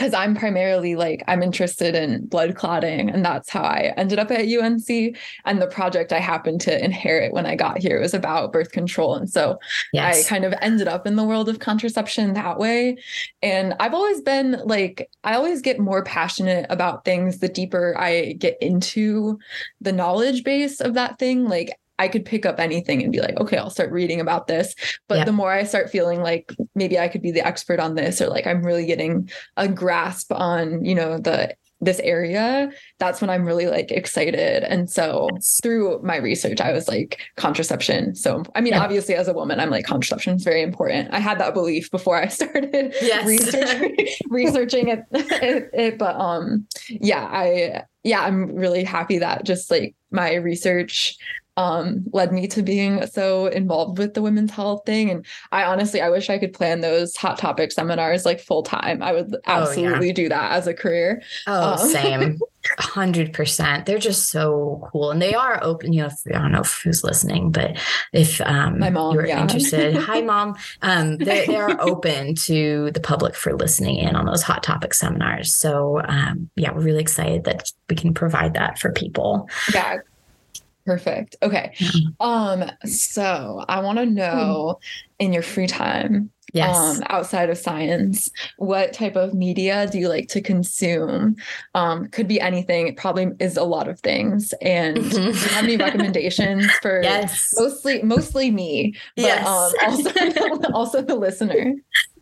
[0.00, 4.30] because I'm primarily like I'm interested in blood clotting, and that's how I ended up
[4.30, 5.14] at UNC.
[5.44, 9.14] And the project I happened to inherit when I got here was about birth control,
[9.14, 9.58] and so
[9.92, 10.24] yes.
[10.24, 12.96] I kind of ended up in the world of contraception that way.
[13.42, 18.32] And I've always been like I always get more passionate about things the deeper I
[18.38, 19.38] get into
[19.82, 21.44] the knowledge base of that thing.
[21.44, 24.74] Like I could pick up anything and be like, okay, I'll start reading about this.
[25.06, 25.24] But yeah.
[25.24, 28.28] the more I start feeling like maybe I could be the expert on this, or
[28.28, 33.44] like I'm really getting a grasp on, you know, the this area, that's when I'm
[33.44, 34.64] really like excited.
[34.64, 35.28] And so
[35.62, 38.14] through my research, I was like, contraception.
[38.14, 38.82] So, I mean, yeah.
[38.82, 41.12] obviously, as a woman, I'm like, contraception is very important.
[41.12, 43.26] I had that belief before I started yes.
[43.26, 45.98] research, researching it, it, it.
[45.98, 51.16] But um, yeah, I, yeah, I'm really happy that just like my research
[51.60, 55.10] um, led me to being so involved with the women's health thing.
[55.10, 59.02] And I honestly, I wish I could plan those hot topic seminars like full time.
[59.02, 60.12] I would absolutely oh, yeah.
[60.12, 61.22] do that as a career.
[61.46, 62.38] Oh, um, same.
[62.78, 63.86] hundred percent.
[63.86, 65.92] They're just so cool, and they are open.
[65.92, 67.78] You know, if, I don't know who's listening, but
[68.12, 69.40] if um, my mom, you're yeah.
[69.40, 70.56] interested, hi mom.
[70.82, 74.92] Um, they they are open to the public for listening in on those hot topic
[74.92, 75.54] seminars.
[75.54, 79.48] So um, yeah, we're really excited that we can provide that for people.
[79.72, 79.98] Yeah,
[80.86, 81.36] Perfect.
[81.42, 81.74] Okay.
[82.20, 84.80] Um, so I want to know
[85.18, 86.76] in your free time, yes.
[86.76, 91.36] um, outside of science, what type of media do you like to consume?
[91.74, 92.88] Um, could be anything.
[92.88, 94.54] It probably is a lot of things.
[94.62, 95.10] And mm-hmm.
[95.10, 97.52] do you have any recommendations for yes.
[97.56, 99.46] mostly mostly me, but yes.
[99.46, 101.74] um also also the listener?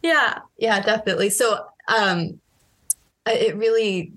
[0.02, 1.30] Yeah, yeah, definitely.
[1.30, 2.40] So um
[3.26, 4.12] it really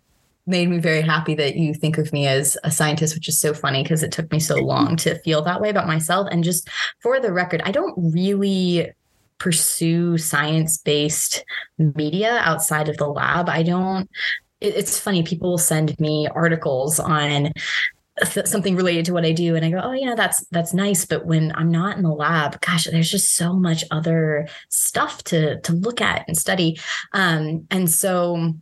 [0.51, 3.53] made me very happy that you think of me as a scientist, which is so
[3.53, 6.27] funny because it took me so long to feel that way about myself.
[6.29, 8.91] And just for the record, I don't really
[9.39, 11.43] pursue science based
[11.79, 13.49] media outside of the lab.
[13.49, 14.07] I don't,
[14.59, 17.53] it, it's funny, people will send me articles on
[18.45, 21.25] something related to what I do and I go oh yeah that's that's nice but
[21.25, 25.73] when I'm not in the lab gosh there's just so much other stuff to to
[25.73, 26.79] look at and study
[27.13, 28.53] um and so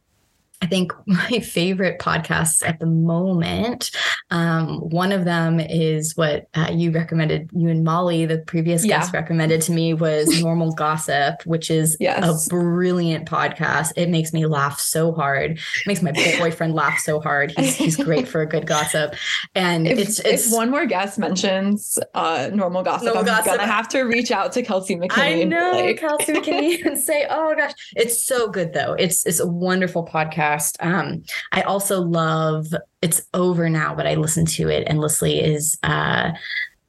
[0.62, 3.91] I think my favorite podcasts at the moment,
[4.30, 8.99] um, one of them is what uh, you recommended, you and Molly, the previous yeah.
[8.99, 12.47] guest recommended to me was Normal Gossip, which is yes.
[12.47, 13.93] a brilliant podcast.
[13.95, 15.51] It makes me laugh so hard.
[15.51, 17.51] It makes my boyfriend laugh so hard.
[17.51, 19.16] He's, he's great for a good gossip.
[19.55, 23.57] And if, it's, it's if one more guest mentions uh, Normal Gossip, normal I'm gossip.
[23.57, 25.18] gonna have to reach out to Kelsey McKinney.
[25.18, 25.99] I know like...
[25.99, 28.93] Kelsey McKinney and say, oh gosh, it's so good though.
[28.93, 30.76] It's, it's a wonderful podcast podcast.
[30.80, 32.68] Um, I also love
[33.02, 35.39] it's over now, but I listen to it endlessly.
[35.39, 36.32] Is uh,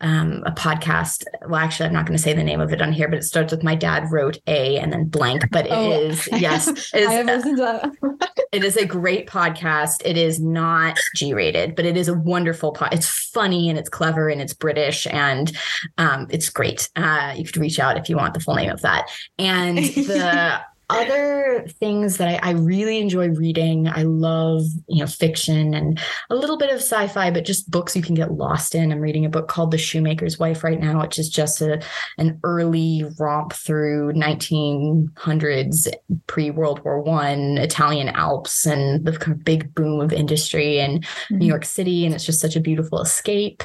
[0.02, 1.24] um, a podcast.
[1.46, 3.24] Well, actually, I'm not going to say the name of it on here, but it
[3.24, 5.44] starts with "My dad wrote a" and then blank.
[5.50, 8.38] But it oh, is yes, is, I have listened to that.
[8.52, 10.02] it is a great podcast.
[10.04, 12.72] It is not G-rated, but it is a wonderful.
[12.72, 12.94] pod.
[12.94, 15.56] it's funny and it's clever and it's British and
[15.98, 16.88] um, it's great.
[16.96, 19.08] Uh, you could reach out if you want the full name of that.
[19.38, 20.60] And the
[20.90, 26.34] other things that I, I, really enjoy reading, I love, you know, fiction and a
[26.34, 28.92] little bit of sci-fi, but just books you can get lost in.
[28.92, 31.82] I'm reading a book called The Shoemaker's Wife right now, which is just a
[32.18, 35.88] an early romp through 1900s
[36.26, 41.38] pre-World War One Italian Alps and the kind of big boom of industry in mm-hmm.
[41.38, 43.62] New York City, and it's just such a beautiful escape.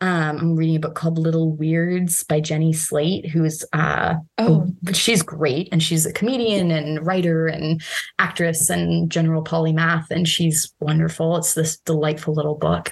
[0.00, 4.66] Um, I'm reading a book called Little Weirds by Jenny Slate, who is uh, oh,
[4.92, 7.82] she's great and she's a comedian and writer and
[8.18, 11.36] actress and general polymath, and she's wonderful.
[11.36, 12.90] It's this delightful little book.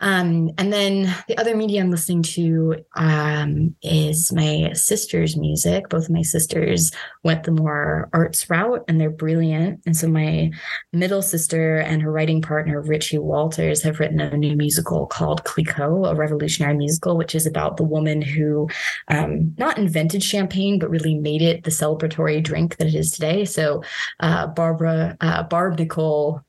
[0.00, 5.88] Um, and then the other media I'm listening to um, is my sister's music.
[5.88, 6.92] Both of my sisters
[7.22, 9.80] went the more arts route, and they're brilliant.
[9.86, 10.50] And so my
[10.92, 16.04] middle sister and her writing partner Richie Walters have written a new musical called Clicquot,
[16.10, 18.68] a revolutionary musical, which is about the woman who
[19.08, 23.44] um, not invented champagne but really made it the celebratory drink that it is today.
[23.44, 23.82] So
[24.20, 26.42] uh, Barbara uh, Barbe-Nicole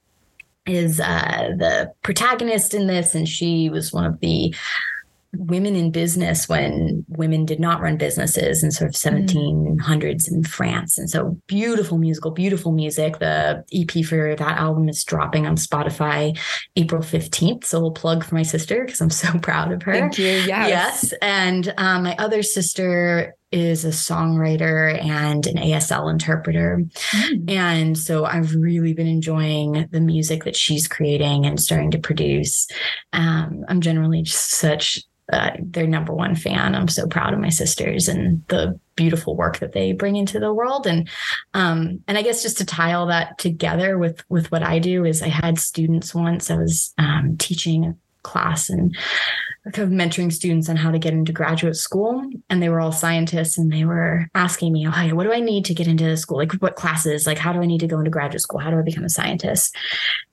[0.67, 4.53] is uh, the protagonist in this, and she was one of the
[5.35, 10.31] women in business when women did not run businesses in sort of 1700s mm.
[10.31, 10.97] in France.
[10.97, 13.19] And so beautiful musical, beautiful music.
[13.19, 16.37] The EP for that album is dropping on Spotify
[16.75, 17.65] April 15th.
[17.65, 19.93] So we'll plug for my sister because I'm so proud of her.
[19.93, 20.25] Thank you.
[20.25, 20.47] Yes.
[20.47, 21.13] Yes.
[21.21, 26.83] And um, my other sister is a songwriter and an ASL interpreter.
[27.11, 27.49] Mm.
[27.49, 32.67] And so I've really been enjoying the music that she's creating and starting to produce.
[33.13, 36.73] Um, I'm generally just such uh, their number one fan.
[36.73, 40.53] I'm so proud of my sisters and the beautiful work that they bring into the
[40.53, 40.87] world.
[40.87, 41.09] And
[41.53, 45.03] um, and I guess just to tie all that together with with what I do
[45.03, 46.49] is I had students once.
[46.49, 47.97] I was um, teaching
[48.27, 48.95] class and
[49.75, 52.23] of mentoring students on how to get into graduate school.
[52.49, 55.65] And they were all scientists and they were asking me oh what do i need
[55.65, 56.37] to get into school?
[56.37, 57.27] Like what classes?
[57.27, 58.59] Like how do i need to go into graduate school?
[58.59, 59.75] How do i become a scientist?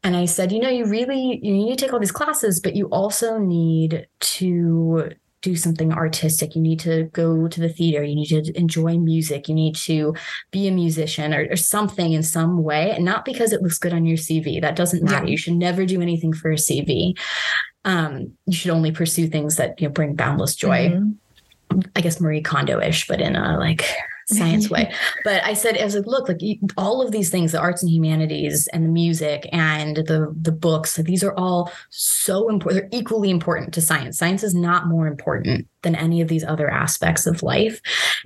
[0.03, 2.77] And i said you know you really you need to take all these classes but
[2.77, 5.11] you also need to
[5.45, 6.57] do something artistic.
[6.57, 8.03] You need to go to the theater.
[8.03, 9.49] You need to enjoy music.
[9.49, 10.15] You need to
[10.51, 12.91] be a musician or, or something in some way.
[12.91, 14.61] And not because it looks good on your CV.
[14.61, 15.27] That doesn't matter.
[15.27, 15.31] Yeah.
[15.31, 17.15] You should never do anything for a CV
[17.85, 20.91] um, you should only pursue things that you know bring boundless joy.
[20.91, 21.81] Mm-hmm.
[21.97, 23.85] I guess Marie Kondo-ish, but in a like
[24.27, 24.93] science way.
[25.25, 26.41] But I said, I was like, look, like
[26.77, 30.99] all of these things, the arts and humanities and the music and the the books,
[30.99, 32.91] like, these are all so important.
[32.91, 34.19] They're equally important to science.
[34.19, 37.81] Science is not more important than any of these other aspects of life.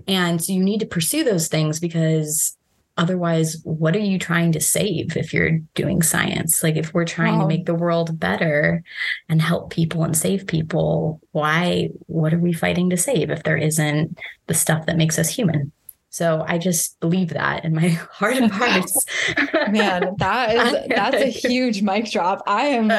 [0.07, 2.57] And so you need to pursue those things because
[2.99, 7.37] otherwise what are you trying to save if you're doing science like if we're trying
[7.37, 7.43] wow.
[7.43, 8.83] to make the world better
[9.29, 13.57] and help people and save people why what are we fighting to save if there
[13.57, 14.19] isn't
[14.49, 15.73] the stuff that makes us human
[16.11, 19.05] so I just believe that in my heart of hearts.
[19.71, 22.43] Man, that is that's a huge mic drop.
[22.47, 22.91] I am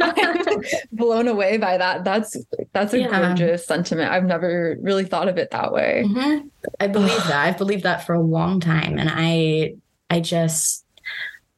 [0.00, 2.04] I'm blown away by that.
[2.04, 2.36] That's
[2.72, 3.08] that's a yeah.
[3.08, 4.10] gorgeous sentiment.
[4.10, 6.04] I've never really thought of it that way.
[6.06, 6.48] Mm-hmm.
[6.80, 7.46] I believe that.
[7.46, 8.98] I've believed that for a long time.
[8.98, 9.74] And I
[10.08, 10.84] I just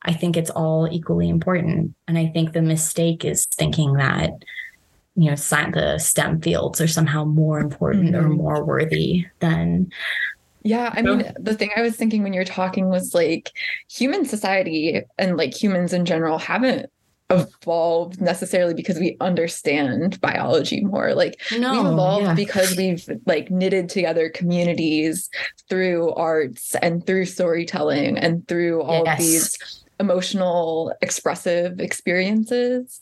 [0.02, 1.94] I think it's all equally important.
[2.08, 4.30] And I think the mistake is thinking that
[5.16, 8.26] you know, the STEM fields are somehow more important mm-hmm.
[8.26, 9.92] or more worthy than
[10.64, 13.52] yeah, I mean, the thing I was thinking when you're talking was like
[13.90, 16.90] human society and like humans in general haven't
[17.28, 21.14] evolved necessarily because we understand biology more.
[21.14, 22.34] Like no, we've evolved yeah.
[22.34, 25.28] because we've like knitted together communities
[25.68, 29.18] through arts and through storytelling and through all yes.
[29.18, 33.00] of these emotional expressive experiences.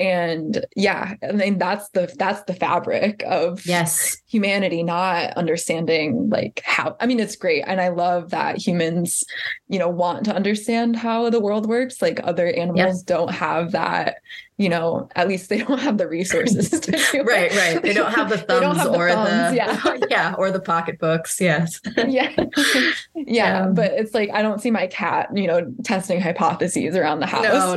[0.00, 4.16] And yeah i mean that's the that's the fabric of yes.
[4.26, 7.62] humanity not understanding like how i mean it's great.
[7.66, 9.22] And i love that humans
[9.68, 12.02] you know want to understand how the world works.
[12.02, 14.16] Like other animals don't have that
[14.58, 17.56] you know, at least they don't have the resources to do right, it.
[17.56, 17.82] right.
[17.82, 19.98] They don't have the thumbs have or the, thumbs, the yeah.
[20.10, 21.40] yeah, or the pocketbooks.
[21.40, 21.80] Yes.
[21.96, 22.32] yeah.
[22.36, 22.92] yeah.
[23.14, 23.66] Yeah.
[23.68, 27.42] But it's like I don't see my cat, you know, testing hypotheses around the house.
[27.42, 27.74] No,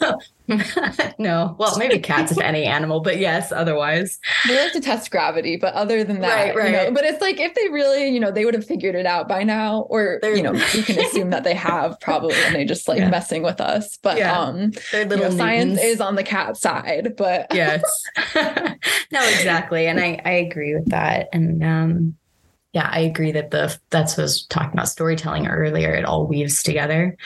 [0.00, 0.18] no.
[1.18, 1.54] no.
[1.58, 4.18] Well, maybe cats, if any animal, but yes, otherwise.
[4.46, 6.66] They like to test gravity, but other than that, right, right.
[6.66, 9.06] You know, but it's like if they really, you know, they would have figured it
[9.06, 12.54] out by now, or They're, you know, you can assume that they have probably and
[12.54, 13.10] they just like yeah.
[13.10, 13.98] messing with us.
[13.98, 14.38] But yeah.
[14.38, 17.82] um They're little you know, science is on the cat side, but yes.
[18.34, 19.86] no, exactly.
[19.86, 21.28] And I, I agree with that.
[21.32, 22.16] And um
[22.72, 25.94] yeah, I agree that the that's what I was talking about storytelling earlier.
[25.94, 27.16] It all weaves together.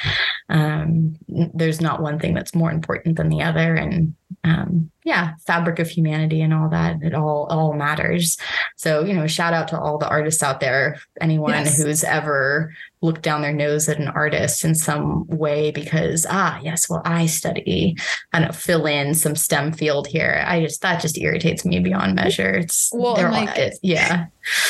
[0.49, 5.79] Um, there's not one thing that's more important than the other, and um, yeah, fabric
[5.79, 7.03] of humanity and all that.
[7.03, 8.37] It all all matters.
[8.77, 11.01] So you know, shout out to all the artists out there.
[11.21, 11.81] Anyone yes.
[11.81, 12.73] who's ever
[13.03, 17.27] looked down their nose at an artist in some way because ah yes well i
[17.27, 17.97] study
[18.33, 22.15] i don't fill in some stem field here i just that just irritates me beyond
[22.15, 24.27] measure it's well like it, yeah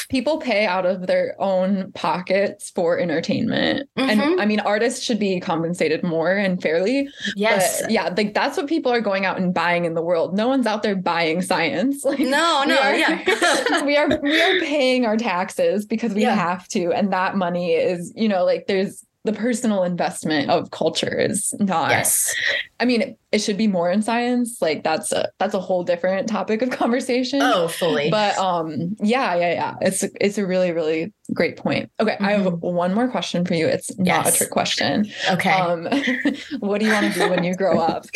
[0.09, 4.09] people pay out of their own pockets for entertainment mm-hmm.
[4.09, 8.67] and i mean artists should be compensated more and fairly yes yeah like that's what
[8.67, 10.35] people are going out and buying in the world.
[10.35, 12.05] No one's out there buying science.
[12.13, 13.85] Like no no are, yeah.
[13.85, 16.35] we are we are paying our taxes because we yeah.
[16.35, 21.17] have to and that money is you know, like there's the personal investment of culture
[21.17, 22.35] is not yes.
[22.81, 24.61] I mean it, it, should be more in science.
[24.61, 27.41] Like that's a that's a whole different topic of conversation.
[27.41, 28.11] Oh fully.
[28.11, 29.75] But um yeah yeah yeah.
[29.81, 31.91] It's it's a really really great point.
[32.01, 32.25] Okay mm-hmm.
[32.25, 32.67] i have mm-hmm.
[32.67, 33.67] one more question for you.
[33.67, 35.09] It's not a trick question.
[35.31, 35.53] Okay.
[35.53, 35.85] Um
[36.59, 38.07] what do you want to do when you grow up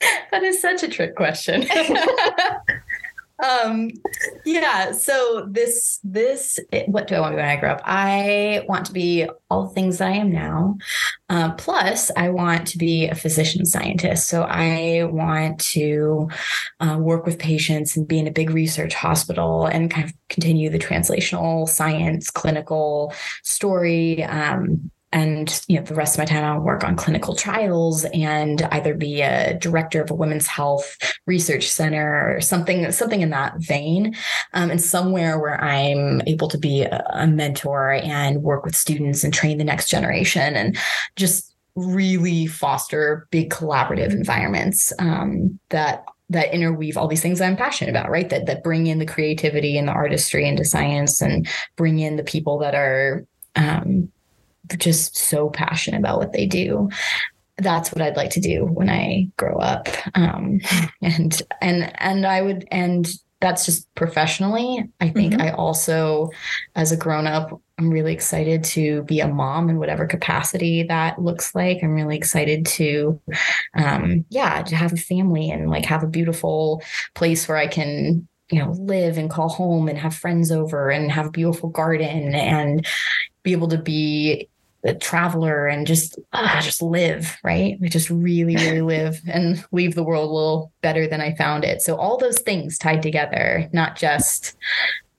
[0.30, 1.66] that is such a trick question.
[3.42, 3.90] Um
[4.46, 7.82] yeah so this this what do i want to be when i grow up?
[7.84, 10.78] I want to be all the things that i am now.
[11.28, 14.28] Uh, plus i want to be a physician scientist.
[14.28, 16.30] So i want to
[16.80, 20.70] uh, work with patients and be in a big research hospital and kind of continue
[20.70, 24.24] the translational science clinical story.
[24.24, 28.62] Um, and you know the rest of my time i'll work on clinical trials and
[28.72, 30.96] either be a director of a women's health
[31.26, 34.14] research center or something something in that vein
[34.52, 39.22] um, and somewhere where i'm able to be a, a mentor and work with students
[39.22, 40.76] and train the next generation and
[41.14, 47.90] just really foster big collaborative environments um, that that interweave all these things I'm passionate
[47.90, 48.28] about, right?
[48.28, 51.46] That that bring in the creativity and the artistry into science and
[51.76, 54.10] bring in the people that are um,
[54.78, 56.88] just so passionate about what they do.
[57.58, 59.88] That's what I'd like to do when I grow up.
[60.14, 60.60] Um,
[61.02, 63.08] and and and I would and
[63.40, 64.90] that's just professionally.
[65.00, 65.42] I think mm-hmm.
[65.42, 66.30] I also,
[66.74, 71.20] as a grown up, I'm really excited to be a mom in whatever capacity that
[71.20, 71.78] looks like.
[71.82, 73.20] I'm really excited to,
[73.74, 76.82] um, yeah, to have a family and like have a beautiful
[77.14, 81.12] place where I can, you know, live and call home and have friends over and
[81.12, 82.86] have a beautiful garden and
[83.42, 84.48] be able to be
[84.84, 89.94] a traveler and just uh, just live right we just really really live and leave
[89.94, 93.68] the world a little better than i found it so all those things tied together
[93.72, 94.56] not just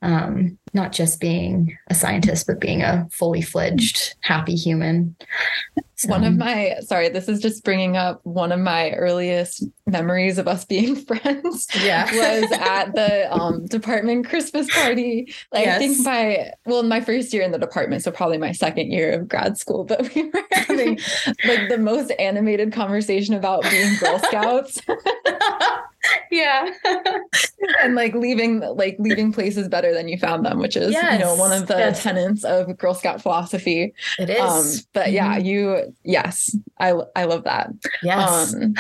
[0.02, 5.16] um, not just being a scientist, but being a fully fledged, happy human.
[5.98, 6.10] So.
[6.10, 10.48] One of my, sorry, this is just bringing up one of my earliest memories of
[10.48, 11.68] us being friends.
[11.82, 12.06] Yeah.
[12.06, 15.34] was at the um, department Christmas party.
[15.52, 15.76] Like, yes.
[15.76, 19.14] I think my, well, my first year in the department, so probably my second year
[19.14, 21.00] of grad school, but we were having
[21.46, 24.80] like the most animated conversation about being Girl Scouts.
[26.32, 26.70] Yeah.
[27.82, 31.20] And like leaving like leaving places better than you found them which is yes, you
[31.20, 32.04] know one of the yes.
[32.04, 33.94] tenets of girl scout philosophy.
[34.20, 34.40] It is.
[34.40, 35.14] um, but mm-hmm.
[35.14, 37.70] yeah you yes i i love that.
[38.04, 38.54] Yes.
[38.54, 38.74] Um,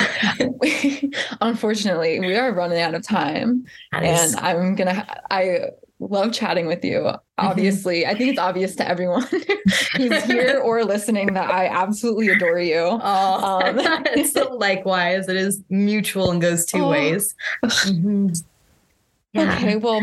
[0.61, 1.11] we,
[1.41, 3.65] unfortunately we are running out of time.
[3.91, 5.69] And i'm gonna i
[5.99, 6.99] love chatting with you.
[6.99, 7.47] Mm-hmm.
[7.47, 8.11] Obviously, mm-hmm.
[8.11, 9.25] I think it's obvious to everyone
[9.95, 12.99] who's here or listening that I absolutely adore you.
[13.01, 13.75] Oh, um,
[14.07, 15.27] it's likewise.
[15.27, 16.89] It is mutual and goes two oh.
[16.89, 17.35] ways.
[17.63, 18.29] Mm-hmm.
[19.33, 19.55] Yeah.
[19.55, 20.01] Okay, well,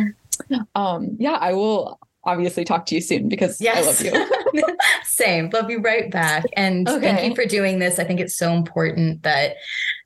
[0.75, 3.79] um, yeah, I will obviously talk to you soon because yes.
[3.79, 4.77] I love you.
[5.05, 5.51] Same.
[5.51, 6.45] Love you right back.
[6.57, 7.01] And okay.
[7.01, 7.99] thank you for doing this.
[7.99, 9.57] I think it's so important that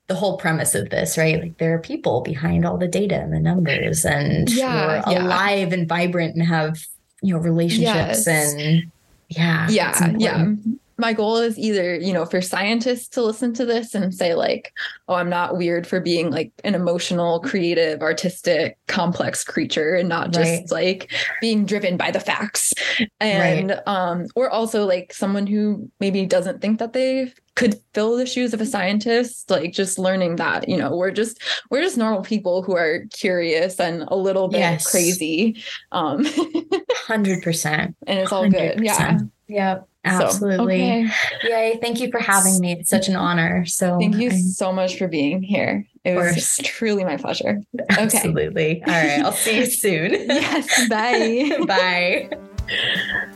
[0.09, 1.39] the whole premise of this, right?
[1.39, 5.23] Like there are people behind all the data and the numbers, and yeah, we're yeah.
[5.23, 6.85] alive and vibrant and have
[7.21, 8.27] you know relationships yes.
[8.27, 8.91] and
[9.29, 10.55] yeah, yeah, yeah
[10.99, 14.73] my goal is either, you know, for scientists to listen to this and say, like,
[15.07, 20.31] oh, I'm not weird for being like an emotional, creative, artistic, complex creature and not
[20.31, 20.71] just right.
[20.71, 22.73] like being driven by the facts.
[23.19, 23.87] And right.
[23.87, 28.53] um, or also like someone who maybe doesn't think that they could fill the shoes
[28.53, 32.61] of a scientist, like just learning that, you know, we're just we're just normal people
[32.61, 34.89] who are curious and a little bit yes.
[34.89, 35.61] crazy.
[35.91, 36.25] Um
[36.93, 37.95] hundred percent.
[38.07, 38.51] And it's all 100%.
[38.51, 38.83] good.
[38.83, 39.19] Yeah.
[39.47, 39.88] Yep.
[40.05, 40.57] Absolutely.
[40.57, 41.07] So, okay.
[41.43, 41.79] Yay.
[41.81, 42.73] Thank you for having me.
[42.73, 43.65] It's such an honor.
[43.65, 45.85] So thank you I'm, so much for being here.
[46.05, 47.61] It was truly my pleasure.
[47.91, 48.17] Okay.
[48.17, 48.83] Absolutely.
[48.83, 49.19] All right.
[49.21, 50.13] I'll see you soon.
[50.29, 50.87] yes.
[50.87, 51.59] Bye.
[51.67, 53.29] bye.